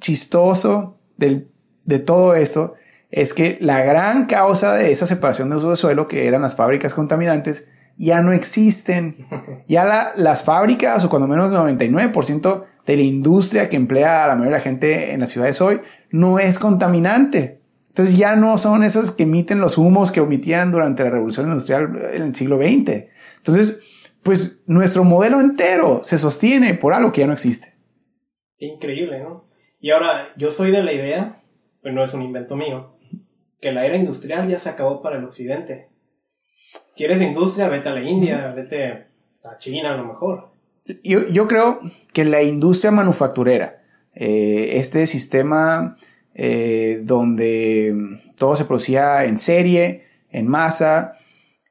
[0.00, 1.48] chistoso del,
[1.84, 2.74] de todo esto
[3.10, 6.56] es que la gran causa de esa separación de uso de suelo, que eran las
[6.56, 9.26] fábricas contaminantes, ya no existen.
[9.68, 14.34] Ya las fábricas, o cuando menos el 99% de la industria que emplea a la
[14.34, 17.60] mayoría de la gente en las ciudades hoy, no es contaminante.
[17.88, 22.00] Entonces ya no son esas que emiten los humos que omitían durante la revolución industrial
[22.14, 23.08] en el siglo XX.
[23.36, 23.82] Entonces,
[24.22, 27.74] pues nuestro modelo entero se sostiene por algo que ya no existe.
[28.56, 29.48] Increíble, ¿no?
[29.80, 31.42] Y ahora, yo soy de la idea,
[31.82, 32.96] pero no es un invento mío,
[33.60, 35.90] que la era industrial ya se acabó para el occidente.
[36.96, 37.68] ¿Quieres industria?
[37.68, 39.06] Vete a la India, vete
[39.44, 40.48] a China a lo mejor.
[41.04, 41.80] Yo, yo creo
[42.12, 43.82] que la industria manufacturera,
[44.14, 45.96] eh, este sistema
[46.34, 47.94] eh, donde
[48.36, 51.18] todo se producía en serie, en masa,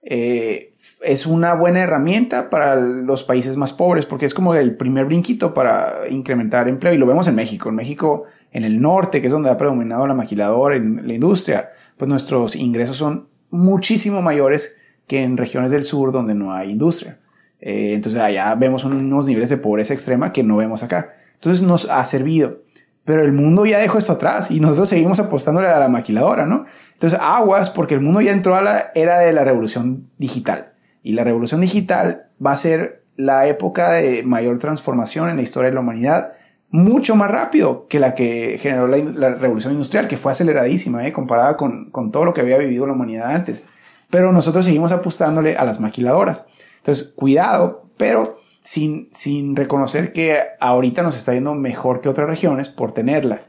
[0.02, 5.06] eh, es una buena herramienta para los países más pobres porque es como el primer
[5.06, 7.70] brinquito para incrementar empleo y lo vemos en México.
[7.70, 11.72] En México, en el norte, que es donde ha predominado la maquiladora en la industria,
[11.98, 14.78] pues nuestros ingresos son muchísimo mayores
[15.08, 17.20] que en regiones del sur donde no hay industria.
[17.60, 21.14] Eh, entonces allá vemos unos niveles de pobreza extrema que no vemos acá.
[21.36, 22.60] Entonces nos ha servido.
[23.06, 26.66] Pero el mundo ya dejó esto atrás y nosotros seguimos apostándole a la maquiladora, ¿no?
[26.94, 30.74] Entonces aguas porque el mundo ya entró a la era de la revolución digital.
[31.04, 35.70] Y la revolución digital va a ser la época de mayor transformación en la historia
[35.70, 36.34] de la humanidad,
[36.70, 41.14] mucho más rápido que la que generó la, revolución industrial, que fue aceleradísima, ¿eh?
[41.14, 43.77] comparada con, con todo lo que había vivido la humanidad antes.
[44.10, 46.48] Pero nosotros seguimos apostándole a las maquiladoras.
[46.78, 52.70] Entonces, cuidado, pero sin, sin reconocer que ahorita nos está yendo mejor que otras regiones
[52.70, 53.40] por tenerla.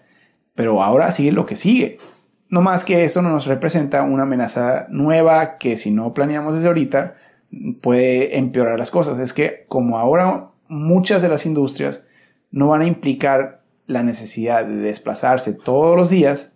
[0.54, 1.98] Pero ahora sigue lo que sigue.
[2.48, 6.68] No más que eso no nos representa una amenaza nueva que si no planeamos desde
[6.68, 7.14] ahorita,
[7.80, 9.18] puede empeorar las cosas.
[9.18, 12.06] Es que como ahora muchas de las industrias
[12.50, 16.54] no van a implicar la necesidad de desplazarse todos los días,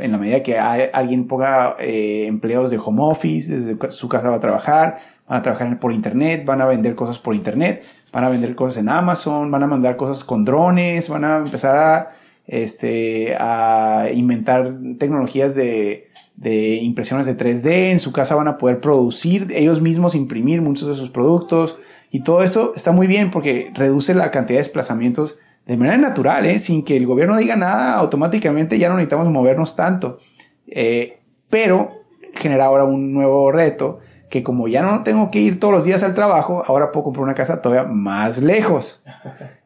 [0.00, 4.36] en la medida que alguien ponga eh, empleos de home office, desde su casa va
[4.36, 4.96] a trabajar,
[5.28, 8.82] van a trabajar por internet, van a vender cosas por internet, van a vender cosas
[8.82, 12.08] en Amazon, van a mandar cosas con drones, van a empezar a,
[12.46, 18.80] este, a inventar tecnologías de, de impresiones de 3D, en su casa van a poder
[18.80, 21.78] producir ellos mismos, imprimir muchos de sus productos
[22.10, 25.38] y todo esto está muy bien porque reduce la cantidad de desplazamientos
[25.70, 26.58] de manera natural, ¿eh?
[26.58, 30.18] sin que el gobierno diga nada, automáticamente ya no necesitamos movernos tanto.
[30.66, 31.92] Eh, pero
[32.34, 36.02] genera ahora un nuevo reto que como ya no tengo que ir todos los días
[36.02, 39.04] al trabajo, ahora puedo comprar una casa todavía más lejos.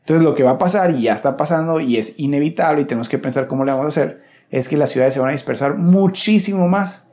[0.00, 3.08] Entonces lo que va a pasar y ya está pasando y es inevitable y tenemos
[3.08, 5.78] que pensar cómo le vamos a hacer es que las ciudades se van a dispersar
[5.78, 7.12] muchísimo más.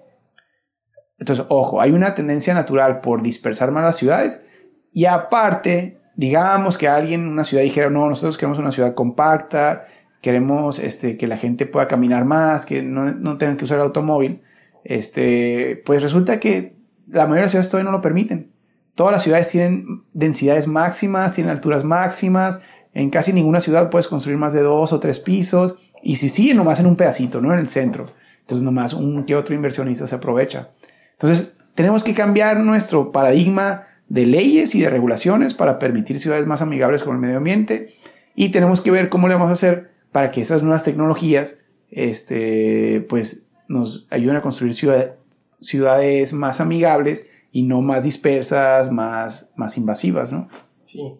[1.17, 4.47] Entonces, ojo, hay una tendencia natural por dispersar más las ciudades
[4.91, 9.85] y aparte, digamos que alguien en una ciudad dijera, no, nosotros queremos una ciudad compacta,
[10.21, 13.83] queremos este, que la gente pueda caminar más, que no, no tengan que usar el
[13.83, 14.41] automóvil,
[14.83, 16.75] este, pues resulta que
[17.07, 18.51] la mayoría de las ciudades todavía no lo permiten.
[18.95, 22.61] Todas las ciudades tienen densidades máximas, tienen alturas máximas,
[22.93, 25.75] en casi ninguna ciudad puedes construir más de dos o tres pisos.
[26.03, 28.07] Y si sí, nomás en un pedacito, no en el centro.
[28.41, 30.69] Entonces nomás un que otro inversionista se aprovecha.
[31.13, 36.61] Entonces tenemos que cambiar nuestro paradigma de leyes y de regulaciones para permitir ciudades más
[36.61, 37.95] amigables con el medio ambiente
[38.35, 43.05] y tenemos que ver cómo le vamos a hacer para que esas nuevas tecnologías este,
[43.07, 50.33] pues nos ayuden a construir ciudades más amigables y no más dispersas, más, más invasivas,
[50.33, 50.49] ¿no?
[50.85, 51.13] Sí.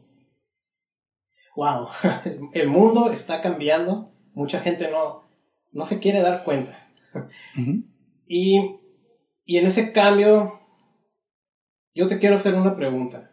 [1.56, 1.88] Wow,
[2.54, 5.30] el mundo está cambiando mucha gente no,
[5.72, 6.90] no se quiere dar cuenta.
[8.28, 8.76] y,
[9.46, 10.61] y en ese cambio,
[11.94, 13.32] yo te quiero hacer una pregunta.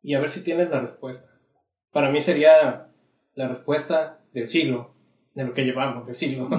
[0.00, 1.38] Y a ver si tienes la respuesta.
[1.90, 2.90] Para mí sería
[3.34, 4.94] la respuesta del siglo,
[5.34, 6.50] de lo que llevamos, del siglo.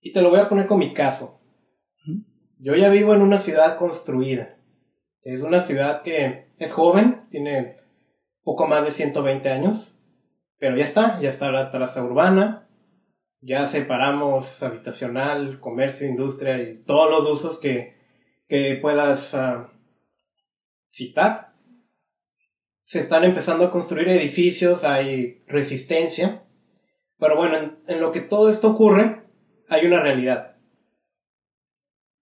[0.00, 1.40] Y te lo voy a poner con mi caso.
[2.58, 4.58] Yo ya vivo en una ciudad construida.
[5.22, 7.78] Es una ciudad que es joven, tiene
[8.42, 9.98] poco más de 120 años.
[10.58, 12.68] Pero ya está, ya está la traza urbana,
[13.40, 17.93] ya separamos habitacional, comercio, industria y todos los usos que,
[18.54, 19.72] que puedas ah,
[20.88, 21.56] citar.
[22.82, 26.44] Se están empezando a construir edificios, hay resistencia.
[27.18, 27.56] Pero bueno,
[27.88, 29.24] en, lo que todo esto ocurre,
[29.68, 30.56] hay una realidad.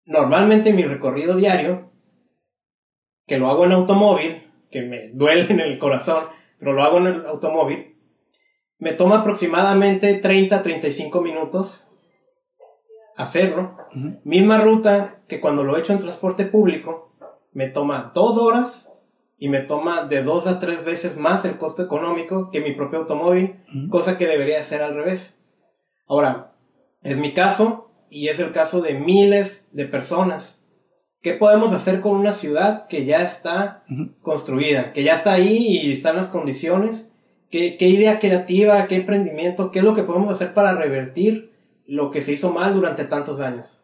[0.06, 1.92] Normalmente mi recorrido diario,
[3.26, 6.24] que lo hago en automóvil, que me duele en el corazón,
[6.58, 7.98] pero lo hago en el automóvil,
[8.78, 11.91] me toma aproximadamente 30-35 minutos
[13.16, 13.76] hacerlo.
[14.24, 17.12] Misma ruta que cuando lo he hecho en transporte público,
[17.52, 18.92] me toma dos horas
[19.38, 23.00] y me toma de dos a tres veces más el costo económico que mi propio
[23.00, 23.56] automóvil,
[23.90, 25.38] cosa que debería ser al revés.
[26.06, 26.48] Ahora,
[27.04, 30.62] Es mi caso y es el caso de miles de personas.
[31.20, 33.84] ¿Qué podemos hacer con una ciudad que ya está
[34.22, 37.10] construida, que ya está ahí y están las condiciones?
[37.50, 41.51] ¿Qué, ¿Qué idea creativa, qué emprendimiento, qué es lo que podemos hacer para revertir
[41.86, 43.78] lo que se hizo mal durante tantos años?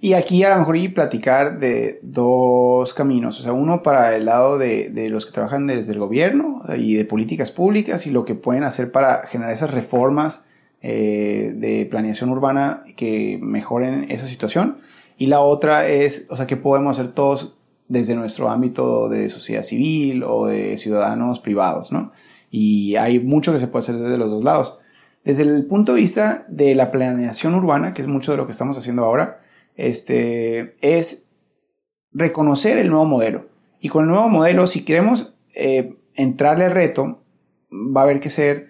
[0.00, 4.26] Y aquí a lo mejor y platicar de dos caminos, o sea, uno para el
[4.26, 8.26] lado de, de, los que trabajan desde el gobierno y de políticas públicas y lo
[8.26, 10.48] que pueden hacer para generar esas reformas
[10.86, 14.76] eh, de planeación urbana que mejoren esa situación.
[15.16, 17.54] Y la otra es, o sea, qué podemos hacer todos
[17.88, 22.12] desde nuestro ámbito de sociedad civil o de ciudadanos privados, ¿no?
[22.50, 24.78] Y hay mucho que se puede hacer desde los dos lados.
[25.24, 28.52] Desde el punto de vista de la planeación urbana, que es mucho de lo que
[28.52, 29.40] estamos haciendo ahora,
[29.74, 31.30] este, es
[32.12, 33.48] reconocer el nuevo modelo.
[33.80, 37.22] Y con el nuevo modelo, si queremos eh, entrarle al reto,
[37.72, 38.68] va a haber que ser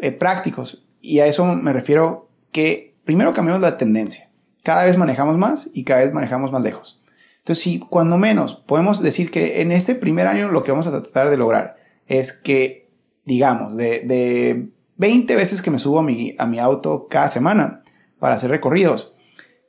[0.00, 0.86] eh, prácticos.
[1.00, 4.30] Y a eso me refiero que primero cambiamos la tendencia.
[4.62, 7.02] Cada vez manejamos más y cada vez manejamos más lejos.
[7.38, 11.02] Entonces, si cuando menos podemos decir que en este primer año lo que vamos a
[11.02, 11.76] tratar de lograr
[12.06, 12.90] es que,
[13.24, 17.82] digamos, de, de 20 veces que me subo a mi, a mi auto cada semana
[18.18, 19.14] para hacer recorridos,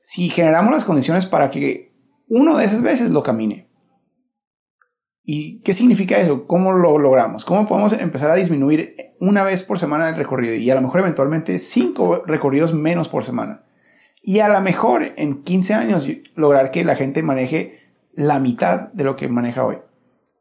[0.02, 1.94] si generamos las condiciones para que
[2.30, 3.68] uno de esas veces lo camine.
[5.30, 6.48] ¿Y qué significa eso?
[6.48, 7.44] ¿Cómo lo logramos?
[7.44, 11.02] ¿Cómo podemos empezar a disminuir una vez por semana el recorrido y a lo mejor
[11.02, 13.66] eventualmente cinco recorridos menos por semana?
[14.22, 17.82] Y a lo mejor en 15 años lograr que la gente maneje
[18.14, 19.80] la mitad de lo que maneja hoy.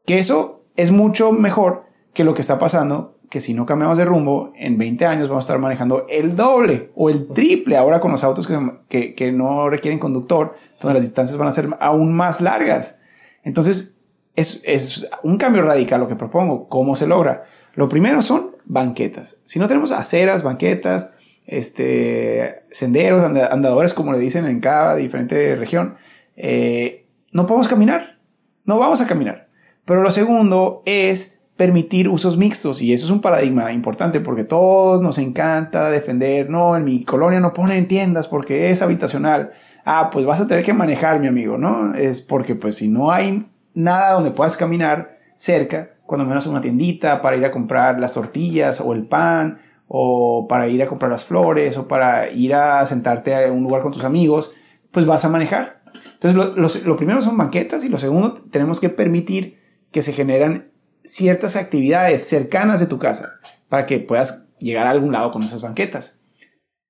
[0.05, 4.05] Que eso es mucho mejor que lo que está pasando que si no cambiamos de
[4.05, 8.11] rumbo, en 20 años vamos a estar manejando el doble o el triple ahora con
[8.11, 8.47] los autos
[8.87, 13.01] que, que, no requieren conductor, donde las distancias van a ser aún más largas.
[13.43, 13.97] Entonces,
[14.35, 16.67] es, es un cambio radical lo que propongo.
[16.67, 17.43] ¿Cómo se logra?
[17.73, 19.41] Lo primero son banquetas.
[19.43, 21.13] Si no tenemos aceras, banquetas,
[21.45, 25.97] este, senderos, andadores, como le dicen en cada diferente región,
[26.35, 28.19] eh, no podemos caminar.
[28.65, 29.47] No vamos a caminar.
[29.85, 35.01] Pero lo segundo es permitir usos mixtos y eso es un paradigma importante porque todos
[35.01, 39.51] nos encanta defender, no, en mi colonia no ponen tiendas porque es habitacional.
[39.83, 41.95] Ah, pues vas a tener que manejar, mi amigo, ¿no?
[41.95, 47.21] Es porque pues si no hay nada donde puedas caminar cerca, cuando menos una tiendita
[47.21, 51.25] para ir a comprar las tortillas o el pan o para ir a comprar las
[51.25, 54.51] flores o para ir a sentarte a un lugar con tus amigos,
[54.91, 55.81] pues vas a manejar.
[56.13, 59.59] Entonces lo, primero son banquetas y lo segundo tenemos que permitir
[59.91, 60.71] que se generan
[61.03, 63.39] ciertas actividades cercanas de tu casa
[63.69, 66.21] para que puedas llegar a algún lado con esas banquetas.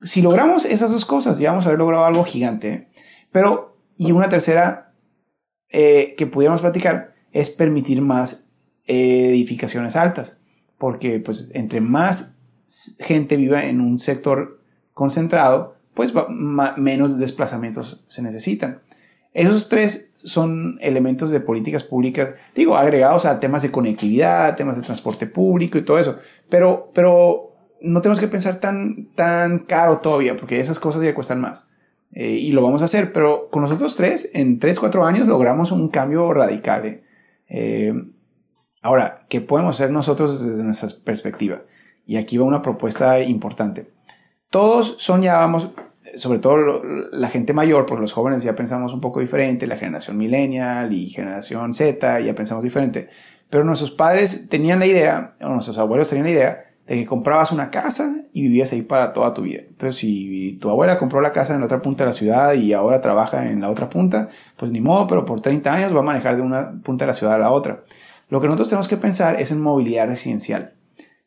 [0.01, 2.69] Si logramos esas dos cosas, ya vamos a haber logrado algo gigante.
[2.69, 2.87] ¿eh?
[3.31, 4.93] Pero, y una tercera
[5.69, 8.49] eh, que pudiéramos platicar es permitir más
[8.85, 10.41] edificaciones altas,
[10.77, 12.37] porque pues entre más
[12.99, 14.61] gente viva en un sector
[14.93, 16.13] concentrado, pues
[16.77, 18.81] menos desplazamientos se necesitan.
[19.33, 24.81] Esos tres son elementos de políticas públicas, digo, agregados a temas de conectividad, temas de
[24.81, 26.17] transporte público y todo eso.
[26.49, 31.41] Pero, pero no tenemos que pensar tan, tan caro todavía, porque esas cosas ya cuestan
[31.41, 31.71] más.
[32.13, 35.71] Eh, y lo vamos a hacer, pero con nosotros tres, en tres, cuatro años logramos
[35.71, 36.85] un cambio radical.
[36.85, 37.03] ¿eh?
[37.49, 37.93] Eh,
[38.81, 41.61] ahora, ¿qué podemos hacer nosotros desde nuestra perspectiva?
[42.05, 43.89] Y aquí va una propuesta importante.
[44.49, 45.69] Todos soñábamos,
[46.15, 50.17] sobre todo la gente mayor, porque los jóvenes ya pensamos un poco diferente, la generación
[50.17, 53.09] millennial y generación Z ya pensamos diferente,
[53.49, 57.51] pero nuestros padres tenían la idea, o nuestros abuelos tenían la idea de que comprabas
[57.51, 59.61] una casa y vivías ahí para toda tu vida.
[59.67, 62.71] Entonces, si tu abuela compró la casa en la otra punta de la ciudad y
[62.71, 66.03] ahora trabaja en la otra punta, pues ni modo, pero por 30 años va a
[66.03, 67.83] manejar de una punta de la ciudad a la otra.
[68.29, 70.75] Lo que nosotros tenemos que pensar es en movilidad residencial.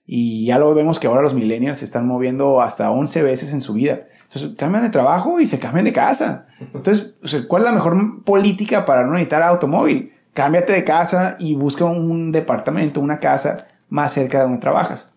[0.07, 3.61] Y ya lo vemos que ahora los millennials se están moviendo hasta 11 veces en
[3.61, 4.09] su vida.
[4.33, 6.47] Entonces, cambian de trabajo y se cambian de casa.
[6.61, 7.14] Entonces,
[7.49, 10.12] ¿cuál es la mejor política para no necesitar automóvil?
[10.35, 15.14] Cámbiate de casa y busca un departamento, una casa más cerca de donde trabajas.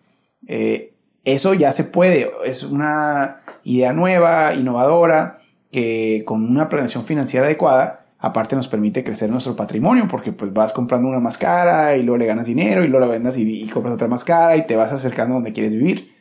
[0.48, 2.28] Eh, eso ya se puede.
[2.44, 5.38] Es una idea nueva, innovadora,
[5.70, 10.72] que con una planeación financiera adecuada, aparte nos permite crecer nuestro patrimonio, porque pues vas
[10.72, 13.94] comprando una más cara y luego le ganas dinero y luego la vendas y, compras
[13.94, 16.12] otra más cara y te vas acercando a donde quieres vivir.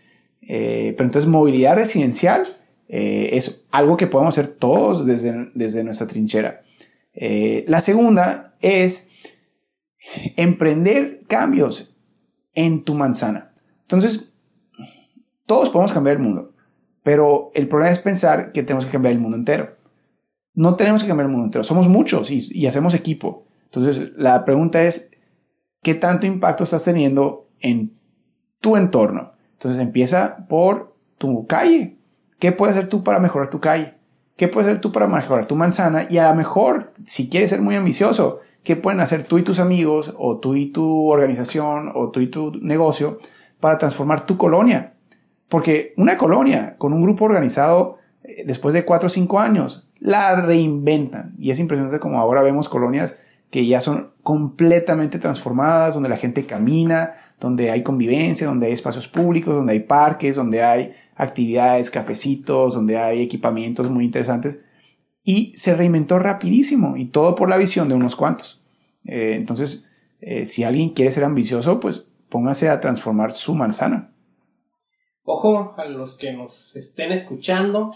[0.44, 2.46] Eh, pero entonces movilidad residencial
[2.88, 6.62] eh, es algo que podemos hacer todos desde, desde nuestra trinchera.
[7.14, 9.12] Eh, la segunda es
[10.36, 11.96] emprender cambios
[12.54, 13.52] en tu manzana.
[13.84, 14.32] Entonces,
[15.46, 16.54] todos podemos cambiar el mundo,
[17.04, 19.76] pero el problema es pensar que tenemos que cambiar el mundo entero.
[20.54, 23.46] No tenemos que cambiar el mundo entero, somos muchos y, y hacemos equipo.
[23.66, 25.12] Entonces, la pregunta es,
[25.82, 27.94] ¿qué tanto impacto estás teniendo en
[28.60, 29.34] tu entorno?
[29.54, 31.98] Entonces, empieza por tu calle,
[32.44, 33.94] ¿Qué puedes hacer tú para mejorar tu calle?
[34.36, 36.08] ¿Qué puedes hacer tú para mejorar tu manzana?
[36.10, 39.62] Y a lo mejor, si quieres ser muy ambicioso, ¿qué pueden hacer tú y tus
[39.62, 43.18] amigos, o tú y tu organización, o tú y tu negocio
[43.62, 44.92] para transformar tu colonia?
[45.48, 50.36] Porque una colonia con un grupo organizado eh, después de cuatro o cinco años la
[50.36, 51.36] reinventan.
[51.40, 53.20] Y es impresionante como ahora vemos colonias
[53.52, 59.08] que ya son completamente transformadas, donde la gente camina, donde hay convivencia, donde hay espacios
[59.08, 64.66] públicos, donde hay parques, donde hay actividades, cafecitos, donde hay equipamientos muy interesantes.
[65.24, 68.62] Y se reinventó rapidísimo y todo por la visión de unos cuantos.
[69.06, 69.90] Eh, entonces,
[70.20, 74.14] eh, si alguien quiere ser ambicioso, pues póngase a transformar su manzana.
[75.24, 77.94] Ojo a los que nos estén escuchando.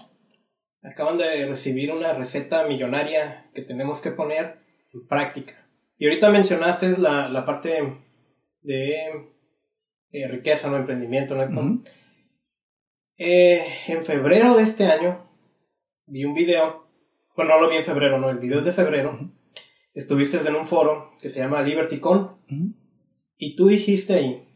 [0.82, 4.60] Acaban de recibir una receta millonaria que tenemos que poner
[4.94, 5.68] en práctica.
[5.98, 7.98] Y ahorita mencionaste la, la parte
[8.62, 8.96] de
[10.12, 11.82] eh, riqueza, no emprendimiento, ¿no?
[13.18, 15.28] Eh, en febrero de este año
[16.06, 16.88] vi un video,
[17.36, 19.18] bueno, no lo vi en febrero, no, el video es de febrero.
[19.94, 22.38] Estuviste en un foro que se llama LibertyCon
[23.38, 24.48] y tú dijiste ahí,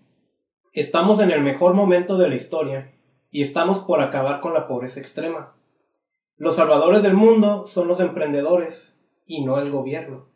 [0.73, 2.93] estamos en el mejor momento de la historia
[3.31, 5.55] y estamos por acabar con la pobreza extrema.
[6.37, 10.29] Los salvadores del mundo son los emprendedores y no el gobierno.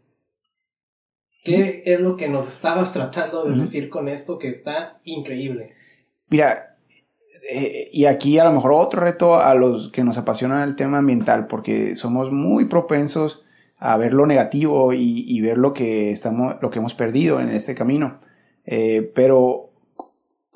[1.43, 5.75] ¿Qué es lo que nos estabas tratando de decir con esto que está increíble?
[6.27, 6.74] Mira,
[7.49, 10.99] eh, y aquí a lo mejor otro reto a los que nos apasiona el tema
[10.99, 13.43] ambiental, porque somos muy propensos
[13.77, 17.75] a ver lo negativo y, ver lo que estamos, lo que hemos perdido en este
[17.75, 18.19] camino.
[18.65, 19.71] Eh, pero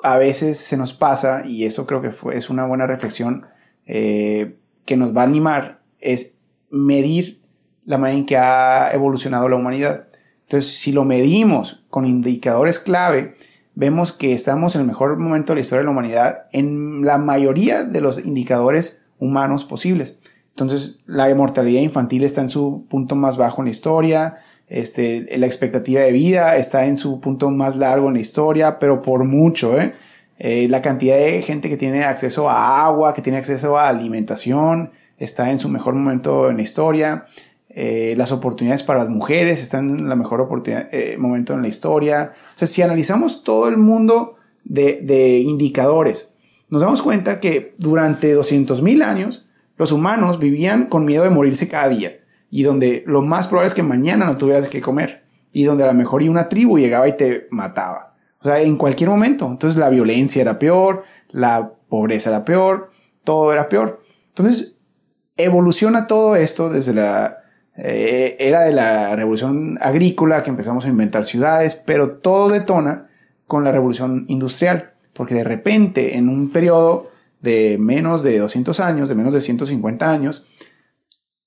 [0.02, 3.46] a veces se nos pasa, y eso creo que fue, es una buena reflexión
[3.86, 4.56] eh,
[4.86, 7.42] que nos va a animar, es medir
[7.86, 10.08] la manera en que ha evolucionado la humanidad.
[10.44, 13.36] Entonces, si lo medimos con indicadores clave,
[13.80, 17.18] vemos que estamos en el mejor momento de la historia de la humanidad en la
[17.18, 20.20] mayoría de los indicadores humanos posibles.
[20.50, 25.46] Entonces, la mortalidad infantil está en su punto más bajo en la historia, este, la
[25.46, 29.80] expectativa de vida está en su punto más largo en la historia, pero por mucho,
[29.80, 29.94] ¿eh?
[30.40, 34.92] Eh, la cantidad de gente que tiene acceso a agua, que tiene acceso a alimentación,
[35.18, 37.26] está en su mejor momento en la historia.
[37.82, 41.70] Eh, las oportunidades para las mujeres están en la mejor oportunidad, eh, momento en la
[41.70, 42.34] historia.
[42.34, 46.34] O sea, si analizamos todo el mundo de, indicadores,
[46.70, 49.46] nos damos cuenta que durante 200.000 años
[49.78, 52.20] los humanos vivían con miedo de morirse cada día
[52.52, 55.24] y donde lo más probable es que mañana no tuvieras que comer
[55.54, 58.18] y donde a lo mejor una tribu llegaba y te mataba.
[58.42, 59.48] O sea, en cualquier momento.
[59.48, 62.90] Entonces la violencia era peor, la pobreza era peor,
[63.24, 64.04] todo era peor.
[64.28, 64.76] Entonces
[65.38, 67.39] evoluciona todo esto desde la
[67.82, 73.08] eh, era de la revolución agrícola que empezamos a inventar ciudades, pero todo detona
[73.48, 77.10] con la revolución industrial, porque de repente en un periodo
[77.42, 80.46] de menos de 200 años, de menos de 150 años,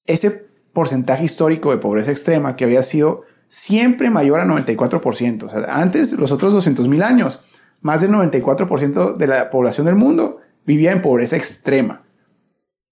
[0.06, 5.42] ese porcentaje histórico de pobreza extrema que había sido siempre mayor a 94%.
[5.42, 7.44] O sea, antes, los otros 200 mil años,
[7.82, 12.02] más del 94% de la población del mundo vivía en pobreza extrema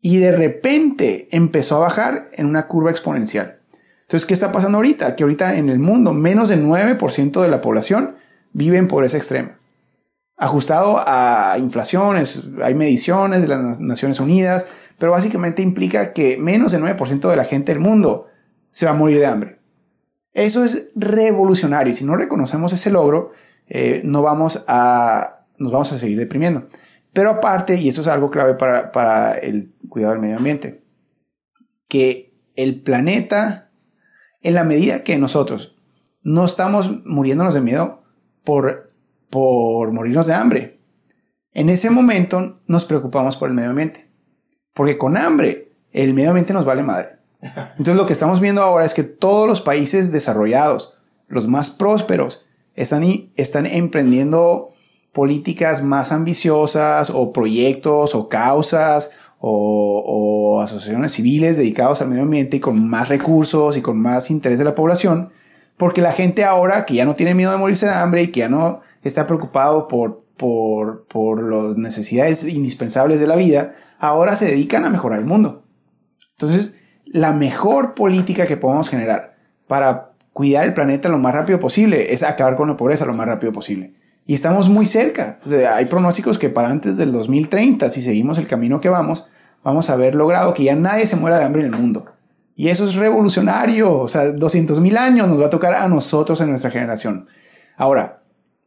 [0.01, 3.59] y de repente empezó a bajar en una curva exponencial.
[4.03, 5.15] Entonces, ¿qué está pasando ahorita?
[5.15, 8.17] Que ahorita en el mundo menos del 9% de la población
[8.53, 9.57] vive en pobreza extrema.
[10.37, 14.67] Ajustado a inflaciones, hay mediciones de las Naciones Unidas,
[14.99, 18.27] pero básicamente implica que menos del 9% de la gente del mundo
[18.71, 19.61] se va a morir de hambre.
[20.33, 23.33] Eso es revolucionario si no reconocemos ese logro,
[23.69, 26.69] eh, no vamos a, nos vamos a seguir deprimiendo.
[27.13, 30.83] Pero aparte, y eso es algo clave para, el cuidado del medio ambiente,
[31.89, 33.71] que el planeta,
[34.41, 35.77] en la medida que nosotros
[36.23, 38.03] no estamos muriéndonos de miedo
[38.45, 38.91] por,
[39.29, 40.79] por morirnos de hambre,
[41.53, 44.09] en ese momento nos preocupamos por el medio ambiente.
[44.73, 47.17] Porque con hambre, el medio ambiente nos vale madre.
[47.43, 50.95] Entonces lo que estamos viendo ahora es que todos los países desarrollados,
[51.27, 53.03] los más prósperos, están,
[53.35, 54.71] están emprendiendo
[55.13, 62.61] políticas más ambiciosas o proyectos o causas o, asociaciones civiles dedicados al medio ambiente y
[62.61, 65.31] con más recursos y con más interés de la población,
[65.79, 68.41] porque la gente ahora que ya no tiene miedo de morirse de hambre y que
[68.41, 74.47] ya no está preocupado por, por, por las necesidades indispensables de la vida, ahora se
[74.47, 75.65] dedican a mejorar el mundo.
[76.33, 76.77] Entonces,
[77.07, 79.37] la mejor política que podemos generar
[79.67, 83.27] para cuidar el planeta lo más rápido posible es acabar con la pobreza lo más
[83.27, 83.95] rápido posible.
[84.27, 85.39] Y estamos muy cerca.
[85.75, 89.27] hay pronósticos que para antes del 2030, si seguimos el camino que vamos,
[89.63, 92.07] vamos a haber logrado que ya nadie se muera de hambre en el mundo.
[92.55, 93.99] Y eso es revolucionario.
[93.99, 97.27] O sea, 200 mil años nos va a tocar a nosotros en nuestra generación.
[97.77, 98.23] Ahora,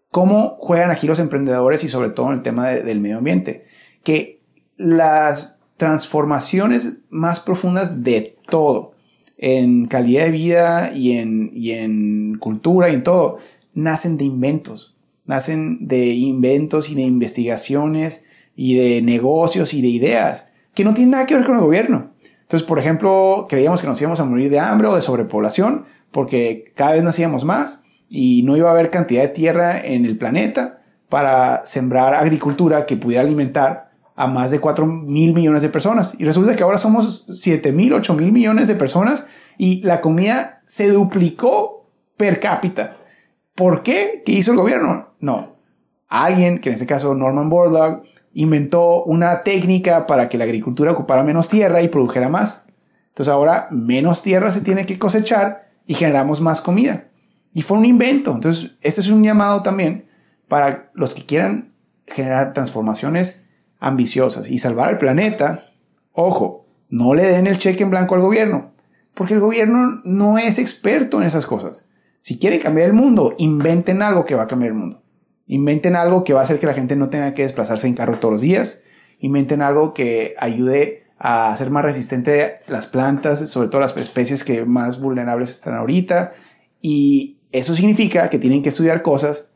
[0.09, 3.65] ¿cómo juegan aquí los emprendedores y sobre todo en el tema del medio ambiente?
[4.03, 4.41] Que
[4.77, 8.93] las transformaciones más profundas de todo,
[9.37, 13.37] en calidad de vida y en, y en cultura y en todo,
[13.73, 18.25] nacen de inventos, nacen de inventos y de investigaciones
[18.55, 22.11] y de negocios y de ideas que no tienen nada que ver con el gobierno.
[22.41, 26.71] Entonces, por ejemplo, creíamos que nos íbamos a morir de hambre o de sobrepoblación porque
[26.75, 30.79] cada vez nacíamos más y no iba a haber cantidad de tierra en el planeta
[31.09, 36.15] para sembrar agricultura que pudiera alimentar a más de 4 mil millones de personas.
[36.19, 39.25] Y resulta que ahora somos 7 mil, 8 mil millones de personas
[39.57, 42.97] y la comida se duplicó per cápita.
[43.55, 44.21] ¿Por qué?
[44.25, 45.13] ¿Qué hizo el gobierno?
[45.19, 45.55] No.
[46.07, 48.03] Alguien, que en este caso Norman Borlaug,
[48.33, 52.67] inventó una técnica para que la agricultura ocupara menos tierra y produjera más.
[53.09, 57.05] Entonces ahora menos tierra se tiene que cosechar y generamos más comida.
[57.53, 58.33] Y fue un invento.
[58.33, 60.05] Entonces, este es un llamado también
[60.47, 61.73] para los que quieran
[62.07, 63.47] generar transformaciones
[63.79, 65.59] ambiciosas y salvar al planeta.
[66.13, 68.71] Ojo, no le den el cheque en blanco al gobierno,
[69.13, 71.85] porque el gobierno no es experto en esas cosas.
[72.19, 75.02] Si quieren cambiar el mundo, inventen algo que va a cambiar el mundo.
[75.47, 78.19] Inventen algo que va a hacer que la gente no tenga que desplazarse en carro
[78.19, 78.83] todos los días.
[79.19, 84.65] Inventen algo que ayude a hacer más resistente las plantas, sobre todo las especies que
[84.65, 86.33] más vulnerables están ahorita.
[86.81, 89.51] Y eso significa que tienen que estudiar cosas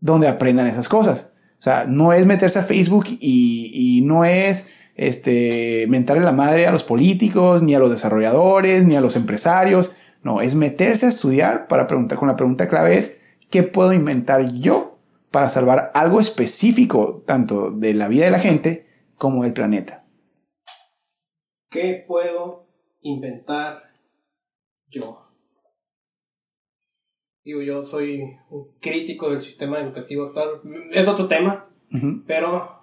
[0.00, 1.32] donde aprendan esas cosas.
[1.58, 6.72] O sea, no es meterse a Facebook y, no es este, mentarle la madre a
[6.72, 9.92] los políticos, ni a los desarrolladores, ni a los empresarios.
[10.22, 13.20] No, es meterse a estudiar para preguntar, con la pregunta clave es,
[13.50, 14.87] ¿qué puedo inventar yo
[15.30, 20.06] para salvar algo específico tanto de la vida de la gente como del planeta.
[21.70, 22.66] ¿Qué puedo
[23.02, 23.82] inventar
[24.88, 25.26] yo?
[27.44, 30.60] Digo, yo soy un crítico del sistema educativo actual.
[30.92, 31.68] Es otro tema,
[32.26, 32.78] pero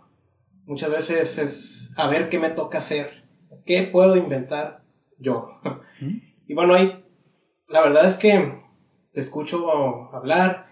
[0.65, 3.23] muchas veces es a ver qué me toca hacer.
[3.65, 4.83] ¿Qué puedo inventar
[5.17, 5.49] yo?
[6.47, 7.03] Y bueno, ahí,
[7.67, 8.61] la verdad es que
[9.11, 9.71] te escucho
[10.13, 10.64] hablar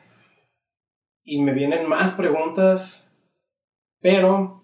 [1.23, 3.11] y me vienen más preguntas,
[4.01, 4.63] pero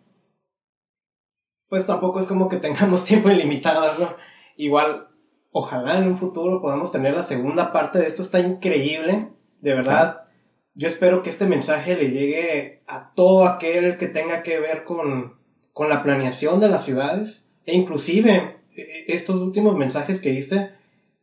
[1.69, 4.09] pues tampoco es como que tengamos tiempo ilimitado, ¿no?
[4.57, 5.07] Igual,
[5.51, 9.29] ojalá en un futuro podamos tener la segunda parte de esto, está increíble,
[9.61, 10.25] de verdad.
[10.73, 15.39] Yo espero que este mensaje le llegue a todo aquel que tenga que ver con,
[15.73, 20.73] con la planeación de las ciudades, e inclusive e, estos últimos mensajes que diste,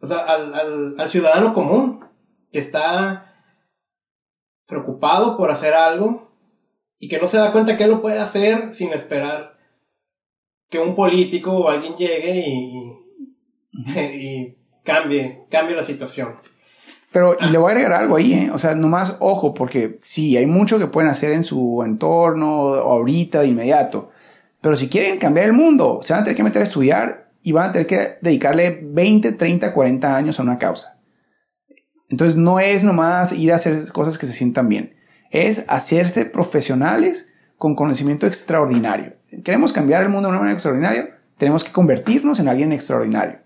[0.00, 2.04] o sea, al, al, al ciudadano común,
[2.52, 3.35] que está
[4.66, 6.30] preocupado por hacer algo
[6.98, 9.56] y que no se da cuenta que lo puede hacer sin esperar
[10.68, 12.92] que un político o alguien llegue y,
[13.96, 16.34] y cambie, cambie la situación.
[17.12, 18.50] Pero y le voy a agregar algo ahí, ¿eh?
[18.52, 23.40] o sea, nomás ojo, porque sí, hay mucho que pueden hacer en su entorno ahorita
[23.40, 24.10] de inmediato,
[24.60, 27.52] pero si quieren cambiar el mundo, se van a tener que meter a estudiar y
[27.52, 30.95] van a tener que dedicarle 20, 30, 40 años a una causa.
[32.08, 34.96] Entonces no es nomás ir a hacer cosas que se sientan bien,
[35.30, 39.14] es hacerse profesionales con conocimiento extraordinario.
[39.44, 43.40] Queremos cambiar el mundo de una manera extraordinaria, tenemos que convertirnos en alguien extraordinario.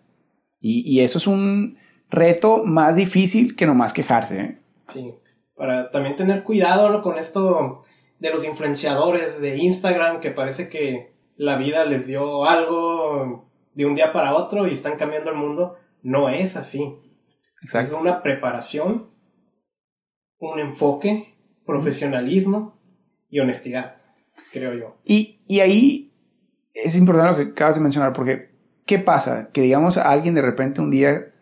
[0.62, 1.78] Y, eso es un
[2.10, 4.40] reto más difícil que nomás quejarse.
[4.40, 4.54] ¿eh?
[4.92, 5.14] Sí,
[5.56, 7.82] para también tener cuidado con esto
[8.18, 13.94] de los influenciadores de Instagram que parece que la vida les dio algo de un
[13.94, 15.76] día para otro y están cambiando el mundo.
[16.02, 16.96] No es así.
[17.62, 19.10] Es una preparación,
[20.38, 21.34] un enfoque,
[21.66, 22.78] profesionalismo
[23.28, 23.96] y honestidad,
[24.52, 24.96] creo yo.
[25.04, 26.12] Y, y ahí
[26.72, 28.50] es importante lo que acabas de mencionar, porque
[28.86, 29.50] ¿qué pasa?
[29.52, 31.32] Que digamos alguien de repente un día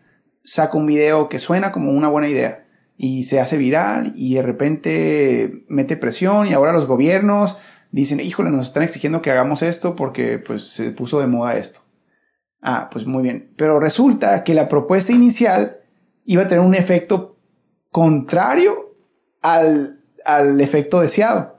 [0.42, 2.66] saca un video que suena como una buena idea
[2.96, 7.58] y se hace viral y de repente mete presión y ahora los gobiernos
[7.90, 11.80] dicen, híjole, nos están exigiendo que hagamos esto porque pues se puso de moda esto.
[12.60, 13.54] Ah, pues muy bien.
[13.56, 15.78] Pero resulta que la propuesta inicial
[16.29, 17.39] iba a tener un efecto
[17.91, 18.95] contrario
[19.41, 21.57] al, al efecto deseado.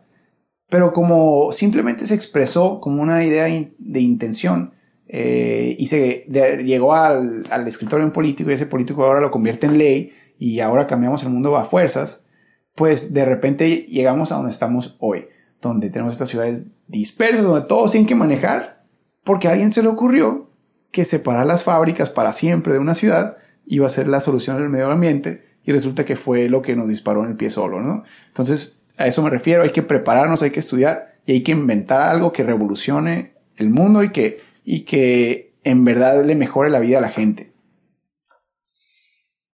[0.69, 4.75] Pero como simplemente se expresó como una idea de intención
[5.07, 6.27] eh, y se
[6.63, 10.13] llegó al, al escritorio de un político y ese político ahora lo convierte en ley
[10.37, 12.27] y ahora cambiamos el mundo a fuerzas,
[12.75, 15.25] pues de repente llegamos a donde estamos hoy,
[15.61, 18.85] donde tenemos estas ciudades dispersas, donde todos tienen que manejar,
[19.23, 20.51] porque a alguien se le ocurrió
[20.91, 23.35] que separar las fábricas para siempre de una ciudad
[23.69, 26.89] iba a ser la solución del medio ambiente y resulta que fue lo que nos
[26.89, 28.03] disparó en el pie solo, ¿no?
[28.27, 32.01] Entonces, a eso me refiero, hay que prepararnos, hay que estudiar y hay que inventar
[32.01, 36.97] algo que revolucione el mundo y que, y que en verdad le mejore la vida
[36.97, 37.51] a la gente.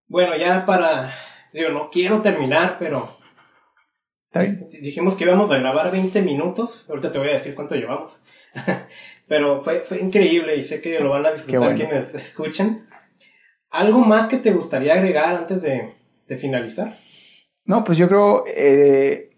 [0.07, 1.13] Bueno, ya para,
[1.51, 3.05] digo, no quiero terminar, pero
[4.81, 8.21] dijimos que íbamos a grabar 20 minutos, ahorita te voy a decir cuánto llevamos,
[9.27, 12.85] Pero fue, fue increíble y sé que lo van a disfrutar quienes escuchen.
[13.75, 15.93] ¿Algo más que te gustaría agregar antes de,
[16.37, 16.97] finalizar?
[17.65, 19.31] No, pues yo creo eh,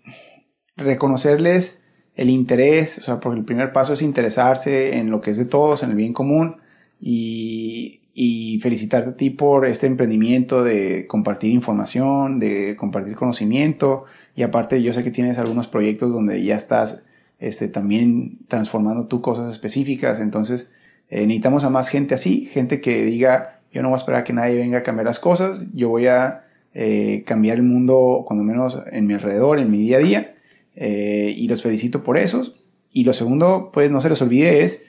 [0.75, 5.37] reconocerles el interés, o sea, porque el primer paso es interesarse en lo que es
[5.37, 6.57] de todos, en el bien común
[6.99, 14.43] y, y felicitarte a ti por este emprendimiento de compartir información, de compartir conocimiento y
[14.43, 17.05] aparte yo sé que tienes algunos proyectos donde ya estás
[17.39, 20.73] este, también transformando tú cosas específicas, entonces
[21.09, 24.33] eh, necesitamos a más gente así, gente que diga yo no voy a esperar que
[24.33, 26.43] nadie venga a cambiar las cosas, yo voy a
[26.73, 30.35] eh, cambiar el mundo, cuando menos en mi alrededor, en mi día a día.
[30.75, 32.43] Eh, y los felicito por eso.
[32.91, 34.87] Y lo segundo, pues no se les olvide, es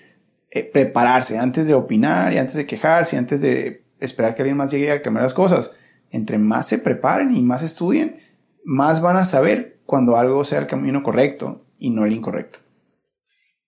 [0.50, 4.70] eh, prepararse antes de opinar y antes de quejarse, antes de esperar que alguien más
[4.70, 5.78] llegue a cambiar las cosas.
[6.10, 8.16] Entre más se preparen y más estudien,
[8.64, 12.58] más van a saber cuando algo sea el camino correcto y no el incorrecto.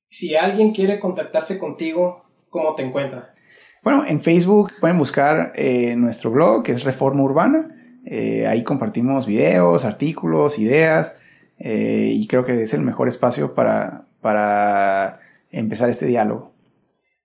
[0.08, 3.34] Si alguien quiere contactarse contigo, ¿cómo te encuentra?
[3.82, 5.52] Bueno, en Facebook pueden buscar
[5.96, 7.76] nuestro blog, que es Reforma Urbana.
[8.04, 11.20] Eh, ahí compartimos videos, artículos, ideas
[11.58, 15.20] eh, y creo que es el mejor espacio para, para
[15.50, 16.52] empezar este diálogo.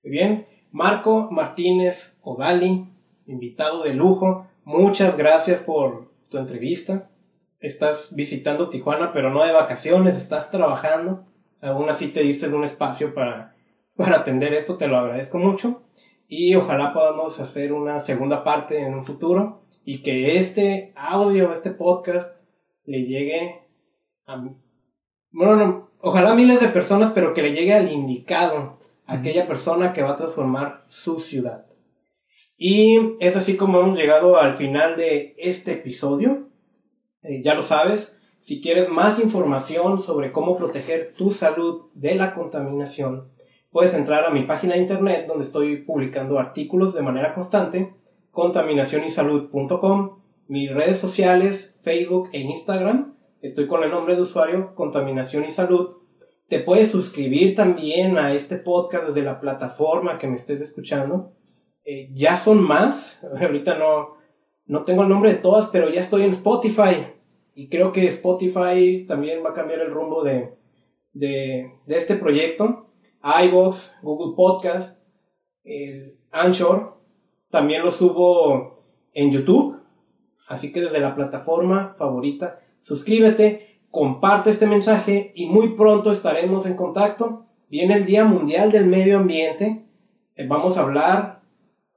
[0.03, 2.87] Muy bien, Marco Martínez Odali,
[3.25, 7.09] invitado de lujo, muchas gracias por tu entrevista.
[7.59, 11.23] Estás visitando Tijuana, pero no de vacaciones, estás trabajando.
[11.61, 13.55] Aún así te diste un espacio para,
[13.95, 15.81] para atender esto, te lo agradezco mucho.
[16.27, 21.71] Y ojalá podamos hacer una segunda parte en un futuro y que este audio, este
[21.71, 22.41] podcast,
[22.85, 23.61] le llegue
[24.25, 24.43] a...
[25.31, 29.93] Bueno, ojalá a miles de personas, pero que le llegue al indicado, a aquella persona
[29.93, 31.65] que va a transformar su ciudad.
[32.57, 36.49] Y es así como hemos llegado al final de este episodio.
[37.21, 42.33] Eh, ya lo sabes, si quieres más información sobre cómo proteger tu salud de la
[42.33, 43.31] contaminación,
[43.75, 47.93] puedes entrar a mi página de internet donde estoy publicando artículos de manera constante
[48.31, 53.17] contaminacionysalud.com, mis redes sociales, Facebook e Instagram.
[53.41, 55.97] Estoy con el nombre de usuario Contaminación y Salud.
[56.47, 61.33] Te puedes suscribir también a este podcast desde la plataforma que me estés escuchando.
[61.83, 63.27] Eh, ya son más.
[63.41, 64.15] Ahorita no,
[64.67, 67.07] no tengo el nombre de todas, pero ya estoy en Spotify.
[67.53, 70.53] Y creo que Spotify también va a cambiar el rumbo de,
[71.11, 72.84] de, de este proyecto.
[73.25, 75.03] iVoox, Google Podcast,
[75.63, 76.97] el Anchor,
[77.49, 79.79] también lo subo en YouTube.
[80.47, 86.75] Así que desde la plataforma favorita, suscríbete, comparte este mensaje y muy pronto estaremos en
[86.75, 87.45] contacto.
[87.67, 89.85] Viene el Día Mundial del Medio Ambiente.
[90.35, 91.41] Eh, vamos a hablar,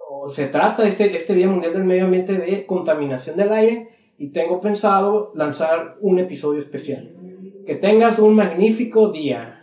[0.09, 4.29] o se trata este, este Día Mundial del Medio Ambiente de contaminación del aire y
[4.29, 7.13] tengo pensado lanzar un episodio especial.
[7.67, 9.58] Que tengas un magnífico día.